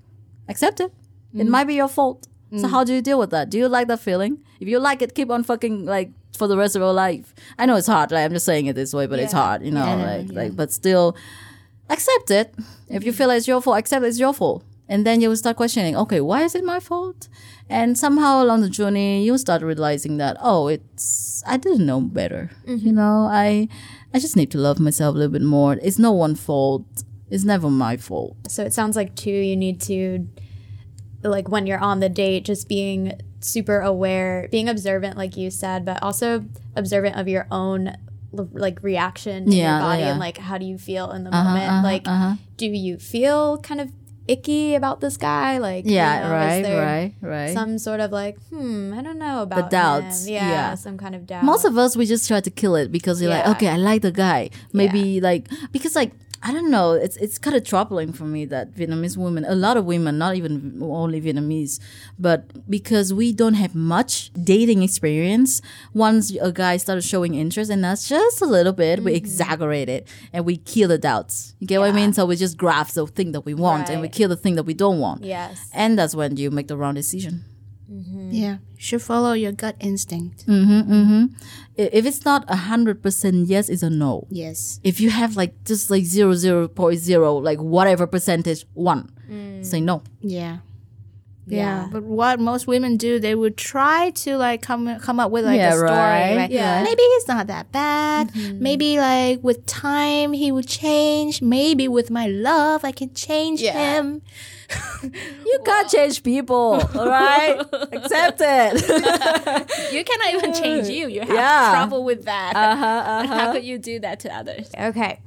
[0.49, 0.91] accept it.
[1.35, 2.27] It might be your fault.
[2.61, 3.51] So how do you deal with that?
[3.51, 4.45] Do you like that feeling?
[4.61, 7.35] If you like it, keep on fucking like for the rest of your life.
[7.59, 8.11] I know it's hard.
[8.11, 9.63] Like I'm just saying it this way, but it's hard.
[9.63, 10.39] You know, Yeah, like yeah.
[10.41, 11.17] like, but still,
[11.89, 12.55] accept it.
[12.89, 15.37] If you feel like it's your fault, accept it's your fault, and then you will
[15.37, 15.97] start questioning.
[15.97, 17.29] Okay, why is it my fault?
[17.69, 22.01] And somehow along the journey, you will start realizing that oh, it's I didn't know
[22.01, 22.51] better.
[22.67, 22.95] You mm-hmm.
[22.95, 23.69] know, I
[24.13, 25.75] I just need to love myself a little bit more.
[25.83, 26.85] It's no one's fault.
[27.31, 28.37] It's never my fault.
[28.49, 30.29] So it sounds like too you need to
[31.23, 35.85] like when you're on the date just being super aware, being observant like you said,
[35.85, 36.45] but also
[36.77, 37.97] observant of your own
[38.33, 40.11] like reaction in Yeah, your body yeah.
[40.13, 41.85] and like how do you feel in the moment?
[41.85, 42.37] like uh-huh.
[42.57, 43.91] do you feel kind of
[44.27, 45.59] icky about this guy?
[45.59, 47.53] Like you Yeah, know, right, right, right.
[47.53, 50.29] Some sort of like, hmm, I don't know about the doubts.
[50.29, 50.75] Yeah, yeah.
[50.77, 51.45] some kind of doubt.
[51.45, 53.49] Most of us we just try to kill it because you're Yeah.
[53.49, 54.51] like, okay, I like the guy.
[54.73, 56.13] Maybe like because like
[56.45, 59.77] I don't know, it's it's kind of troubling for me that Vietnamese women, a lot
[59.77, 61.79] of women, not even only Vietnamese,
[62.19, 65.63] but because we don't have much dating experience,
[65.95, 70.09] once a guy started showing interest in us just a little bit, we exaggerate it
[70.33, 71.55] and we kill the doubts.
[71.61, 71.97] You get what I Mm-hmm.
[71.97, 72.13] Mean?
[72.13, 74.65] So we just grasp the thing that we want and we kill the thing that
[74.65, 75.23] we don't want.
[75.25, 75.71] yes.
[75.73, 77.45] And that's when you make the wrong decision.
[77.93, 78.31] Mm-hmm.
[78.33, 78.57] Yeah.
[78.75, 80.47] You should follow your gut instinct.
[80.47, 81.23] Mm-hmm, mm-hmm.
[81.79, 84.27] I- If it's not a hundred percent yes, it's a no.
[84.31, 84.81] Yes.
[84.83, 89.61] if you have like just like zero zero point zero like whatever percentage one mm.
[89.65, 90.59] say no Yeah.
[91.47, 91.57] Yeah.
[91.59, 91.89] Yeah.
[91.91, 95.57] But what most women do, they would try to like come come up with like
[95.59, 95.91] Yeah, a story.
[95.91, 96.35] right.
[96.37, 96.83] Like, Yeah.
[96.85, 98.31] Maybe he's not that bad.
[98.37, 101.43] Maybe like with time he would change.
[101.43, 103.73] Maybe with my love I can change Yeah.
[103.99, 104.23] him.
[105.03, 107.61] you can't change people all right
[107.93, 108.73] accept it
[109.93, 111.09] You cannot even change you.
[111.09, 112.55] You have trouble with that.
[112.57, 114.71] uh-huh, How could you do that to others?
[114.79, 115.21] Okay.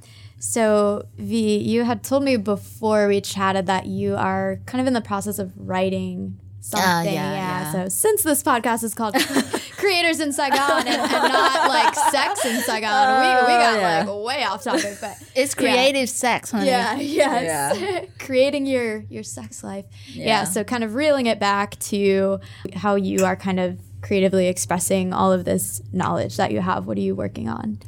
[0.48, 4.94] So, V, you had told me before we chatted that you are kind of in
[4.94, 7.14] the process of writing uh, something.
[7.14, 7.72] yeah, yeah.
[7.72, 9.16] So, since this podcast is called
[9.78, 14.06] Creators in Saigon and, and not like Sex in Saigon, we, we oh, got yeah.
[14.06, 14.98] like way off topic.
[15.02, 16.68] But It's creative sex, honey.
[16.68, 18.08] yeah, yes.
[18.20, 19.86] Creating your your sex life.
[20.10, 20.44] Yeah.
[20.44, 22.40] So kind of reeling it back to
[22.74, 26.86] how you are kind of creatively expressing all of this knowledge that you have.
[26.86, 27.80] What are you working on?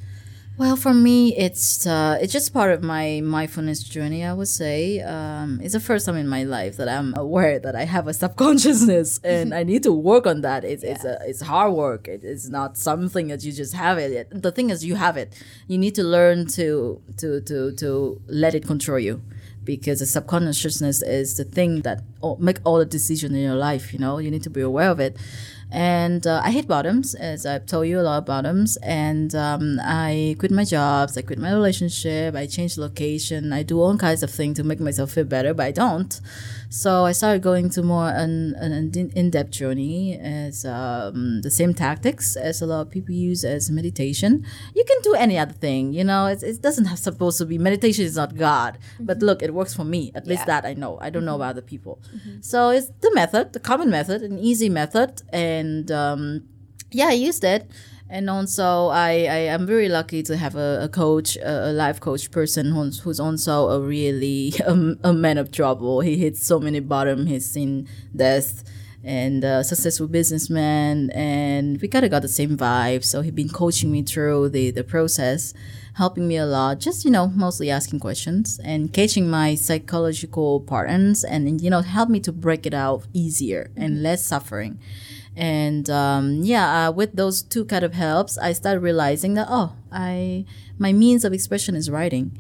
[0.58, 5.00] Well for me it's uh, it's just part of my mindfulness journey i would say.
[5.02, 8.14] Um, it's the first time in my life that i'm aware that i have a
[8.14, 10.64] subconsciousness and i need to work on that.
[10.64, 12.08] It's, it's, a, it's hard work.
[12.08, 15.18] It, it's not something that you just have it It- the thing is you have
[15.18, 15.34] it.
[15.68, 19.22] You need to learn to to to to let it control you
[19.64, 22.02] because the subconsciousness is the thing that
[22.40, 24.18] make all the decisions in your life you know?
[24.18, 25.18] You need to be aware of it
[25.70, 28.78] and uh, I hit bottoms, as I've told you a lot of bottoms.
[28.78, 33.82] And um, I quit my jobs, I quit my relationship, I changed location, I do
[33.82, 36.20] all kinds of things to make myself feel better, but I don't.
[36.70, 42.36] So I started going to more an, an in-depth journey as um, the same tactics
[42.36, 44.46] as a lot of people use as meditation.
[44.76, 46.28] You can do any other thing, you know.
[46.28, 49.74] It's, it doesn't have supposed to be meditation is not God, but look, it works
[49.74, 50.12] for me.
[50.14, 50.98] At least that I know.
[51.02, 52.00] I don't know about other people.
[52.42, 55.57] So it's the method, the common method, an easy method, and
[55.92, 56.44] um,
[56.92, 57.70] yeah, I used it.
[58.10, 62.00] And also, I, I am very lucky to have a, a coach, a, a life
[62.00, 66.00] coach person who's, who's also a really um, a man of trouble.
[66.00, 67.26] He hits so many bottom.
[67.26, 68.64] He's seen death
[69.04, 73.04] and a successful businessman, and we kind of got the same vibe.
[73.04, 75.54] So he's been coaching me through the the process,
[75.94, 76.80] helping me a lot.
[76.80, 82.10] Just you know, mostly asking questions and catching my psychological patterns, and you know, help
[82.10, 84.80] me to break it out easier and less suffering.
[85.38, 89.76] And um, yeah, uh, with those two kind of helps, I started realizing that oh,
[89.92, 90.46] I
[90.80, 92.36] my means of expression is writing,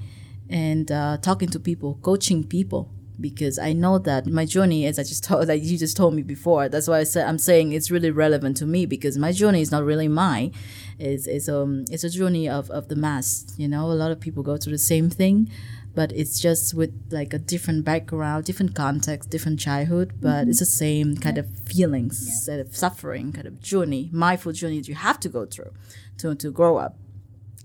[0.49, 2.91] and uh, talking to people, coaching people.
[3.19, 6.21] Because I know that my journey, as I just told, that you just told me
[6.21, 9.61] before, that's why I said I'm saying it's really relevant to me because my journey
[9.61, 10.53] is not really mine.
[10.99, 13.45] It's it's um it's a journey of, of the mass.
[13.57, 15.51] You know, a lot of people go through the same thing,
[15.97, 20.59] but it's just with like a different background, different context, different childhood, but it's mm-hmm.
[20.59, 22.15] the same kind of feelings,
[22.45, 25.71] set of suffering, kind of journey, mindful journey that you have to go through
[26.19, 26.99] to, to grow up.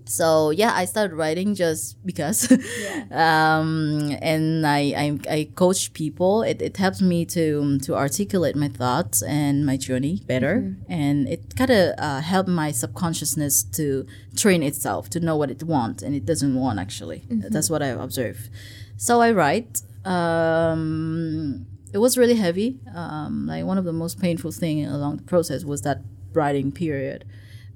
[0.05, 2.51] So yeah, I started writing just because,
[3.11, 6.43] um, and I, I I coach people.
[6.43, 11.55] It, it helps me to to articulate my thoughts and my journey better, and it
[11.55, 14.05] kind of uh, helped my subconsciousness to
[14.35, 16.79] train itself to know what it wants and it doesn't want.
[16.79, 18.49] Actually, that's what I observe.
[18.97, 19.81] So I write.
[20.05, 22.79] Um, it was really heavy.
[22.93, 26.01] Um, like one of the most painful thing along the process was that
[26.33, 27.23] writing period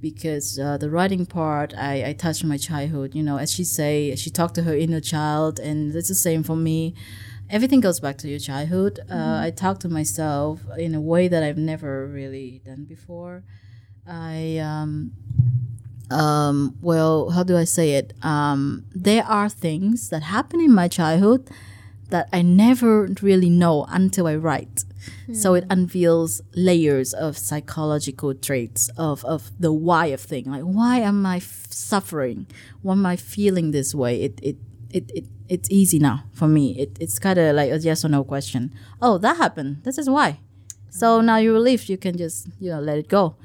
[0.01, 4.15] because uh, the writing part I, I touched my childhood you know as she say
[4.15, 6.93] she talked to her inner child and it's the same for me.
[7.49, 8.99] Everything goes back to your childhood.
[9.09, 13.43] Uh, i talk to myself in a way that i've never really done before.
[14.05, 15.11] I um,
[16.11, 18.13] um, well how do i say it?
[18.21, 21.49] Um, there are things that happen in my childhood
[22.09, 24.85] that i never really know until i write
[25.33, 30.45] so it unveils layers of psychological traits of, of the why of thing.
[30.45, 32.47] Like why am I f- suffering?
[32.81, 34.21] Why am I feeling this way?
[34.21, 34.57] It it
[34.89, 36.77] it, it it's easy now for me.
[36.79, 38.73] It, it's kind of like a yes or no question.
[39.01, 39.83] Oh, that happened.
[39.83, 40.39] This is why.
[40.89, 41.89] So now you're relieved.
[41.89, 43.35] You can just you know let it go.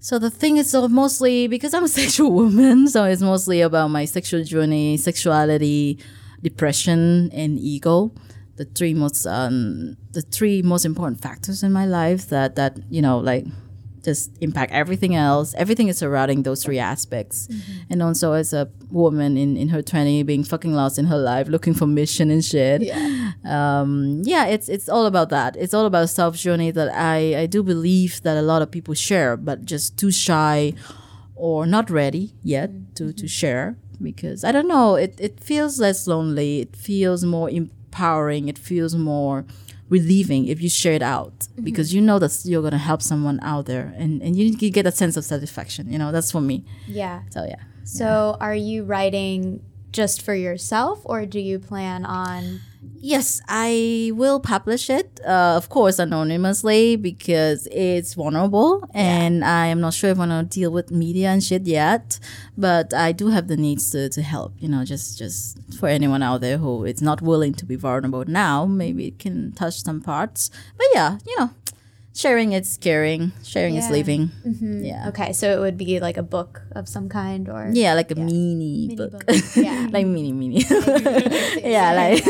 [0.00, 3.88] So the thing is so mostly because I'm a sexual woman, so it's mostly about
[3.90, 5.98] my sexual journey, sexuality,
[6.42, 8.12] depression, and ego
[8.56, 13.02] the three most um, the three most important factors in my life that that you
[13.02, 13.44] know like
[14.06, 15.52] just impact everything else.
[15.58, 17.48] Everything is surrounding those three aspects.
[17.90, 21.48] And also as a woman in in her 20 being fucking lost in her life
[21.48, 22.82] looking for mission and shit.
[22.82, 23.32] Yeah.
[23.44, 25.56] um yeah it's it's all about that.
[25.56, 28.94] It's all about self journey that i i do believe that a lot of people
[28.94, 30.72] share but just too shy
[31.34, 36.06] or not ready yet to to share because i don't know it it feels less
[36.06, 36.60] lonely.
[36.60, 37.48] It feels more
[37.96, 39.44] empowering it feels more
[39.88, 41.62] relieving if you share it out mm-hmm.
[41.64, 44.70] because you know that you're going to help someone out there and, and you, you
[44.70, 46.64] get a sense of satisfaction you know that's for me.
[46.86, 47.22] Yeah.
[47.30, 47.62] so yeah.
[47.84, 49.62] So are you writing
[49.92, 52.60] just for yourself or do you plan on
[52.94, 59.80] yes i will publish it uh, of course anonymously because it's vulnerable and i am
[59.80, 62.18] not sure if i'm going to deal with media and shit yet
[62.56, 66.22] but i do have the needs to, to help you know just just for anyone
[66.22, 70.00] out there who is not willing to be vulnerable now maybe it can touch some
[70.00, 70.50] parts.
[70.76, 71.50] But yeah you know
[72.16, 73.92] sharing is caring sharing is Yeah.
[73.92, 74.84] living mm-hmm.
[74.84, 78.10] yeah Okay, so it would be like a book of some kind or yeah like
[78.10, 79.42] a mini, book, book.
[79.54, 79.88] Yeah.
[79.94, 80.64] like mini mini
[81.60, 82.24] yeah like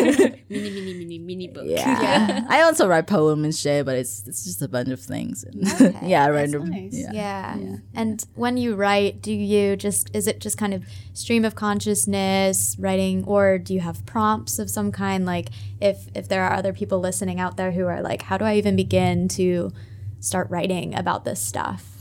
[0.51, 1.65] mini, mini, mini, mini book.
[1.67, 2.45] Yeah.
[2.49, 5.45] I also write poem and shit, but it's it's just a bunch of things.
[5.81, 5.99] okay.
[6.03, 6.71] yeah, random.
[6.71, 6.95] nice.
[6.95, 7.57] Yeah.
[7.57, 7.77] Yeah.
[7.95, 10.85] And when you write, do you just is it just kind of
[11.15, 15.49] stream of consciousness writing or do you have prompts of some kind like
[15.81, 18.57] if if there are other people listening out there who are like how do I
[18.57, 19.73] even begin to
[20.27, 21.93] start writing about this stuff?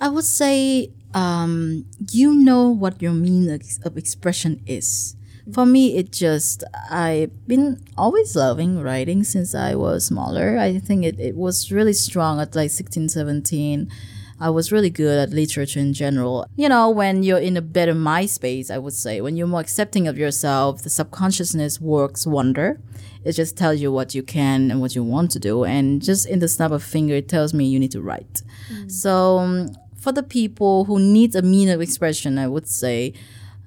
[0.00, 3.48] I would say um, you know what your mean
[3.84, 5.16] of expression is.
[5.52, 10.58] For me, it just I've been always loving writing since I was smaller.
[10.58, 13.90] I think it, it was really strong at like 16, 17.
[14.38, 16.46] I was really good at literature in general.
[16.56, 19.60] You know, when you're in a better mind space, I would say, when you're more
[19.60, 22.78] accepting of yourself, the subconsciousness works wonder.
[23.26, 25.64] It just tells you what you can and what you want to do.
[25.64, 28.42] And just in the snap of a finger, it tells me you need to write.
[28.86, 33.14] So um, for the people who need a mean of expression, I would say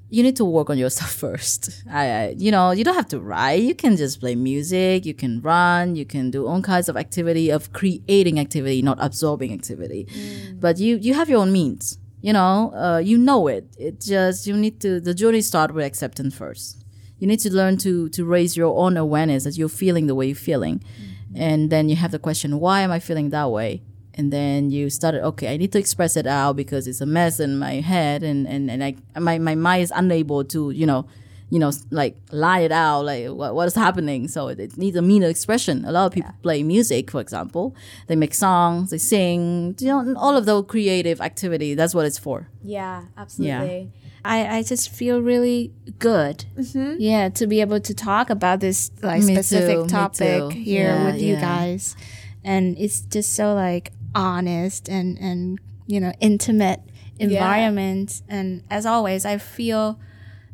[0.10, 1.84] you need to work on yourself first.
[1.92, 3.62] I, I, you know, you don't have to write.
[3.62, 5.06] You can just play music.
[5.06, 5.98] You can run.
[5.98, 10.08] You can do all kinds of activity of creating activity, not absorbing activity.
[10.54, 11.98] But you, you have your own means.
[12.22, 13.66] You know, uh, you know it.
[13.78, 15.00] It just you need to.
[15.00, 16.79] The journey start with acceptance first.
[17.20, 20.28] You need to learn to to raise your own awareness that you're feeling the way
[20.28, 21.42] you're feeling, mm-hmm.
[21.42, 23.82] and then you have the question, why am I feeling that way?
[24.16, 27.40] and then you started okay i need to express it out because it's a mess
[27.40, 31.06] in my head and and, and i my, my mind is unable to you know
[31.50, 34.28] you know like lie it out like what, what is happening?
[34.28, 35.84] So it, it needs a meaner expression.
[35.86, 37.76] A lot of people play music for example.
[38.08, 42.20] They make songs they sing you know all of those creative activity that's what it's
[42.20, 42.48] for.
[42.64, 43.92] Yeah, absolutely.
[44.24, 46.46] I, I just feel really good.
[46.58, 46.96] Mm-hmm.
[47.00, 51.06] Yeah, to be able to talk about this like Me specific too, topic here Yeah,
[51.06, 51.96] with you guys,
[52.44, 56.82] and it's just so like honest and and you know intimate
[57.20, 58.22] environment.
[58.28, 60.00] And as always, I feel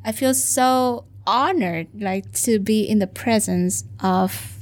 [0.04, 4.60] I feel so honored like to be in the presence of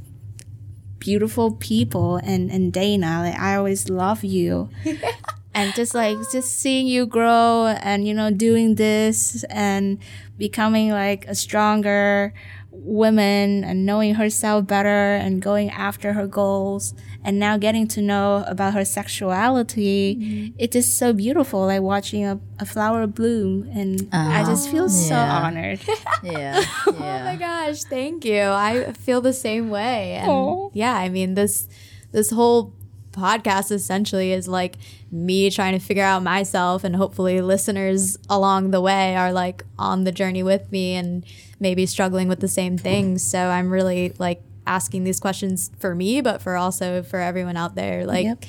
[1.00, 3.22] beautiful people and and Dana.
[3.24, 4.70] Like I always love you.
[5.54, 9.98] and just like just seeing you grow and you know doing this and
[10.38, 12.34] becoming like a stronger
[12.72, 16.94] woman and knowing herself better and going after her goals
[17.24, 20.56] and now getting to know about her sexuality Mm-hmm.
[20.58, 25.16] it is so beautiful like watching a, a flower bloom and i just feel so
[25.16, 25.80] honored
[26.24, 26.64] Yeah.
[26.88, 26.94] Oh
[27.24, 28.42] my gosh, thank you.
[28.44, 30.14] I feel the same way.
[30.14, 30.70] And Aw.
[30.74, 31.68] yeah, I mean this
[32.12, 32.74] this whole
[33.14, 34.76] podcast essentially is like
[35.12, 40.04] me trying to figure out myself and hopefully listeners along the way are like on
[40.04, 41.26] the journey with me and
[41.60, 43.24] maybe struggling with the same things.
[43.24, 47.76] So I'm really like asking these questions for me, but for also for everyone out
[47.76, 48.46] there like Yep.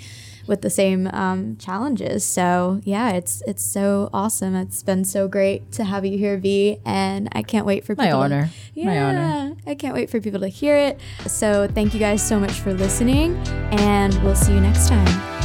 [0.46, 2.24] With the same um, challenges.
[2.24, 4.54] So yeah, it's it's so awesome.
[4.54, 8.04] It's been so great to have you here, V, and I can't wait for My
[8.06, 8.50] people to- honor.
[8.74, 9.56] yeah, My honor.
[9.66, 11.00] I can't wait for people to hear it.
[11.26, 13.36] So thank you guys so much for listening,
[13.72, 15.43] and we'll see you next time.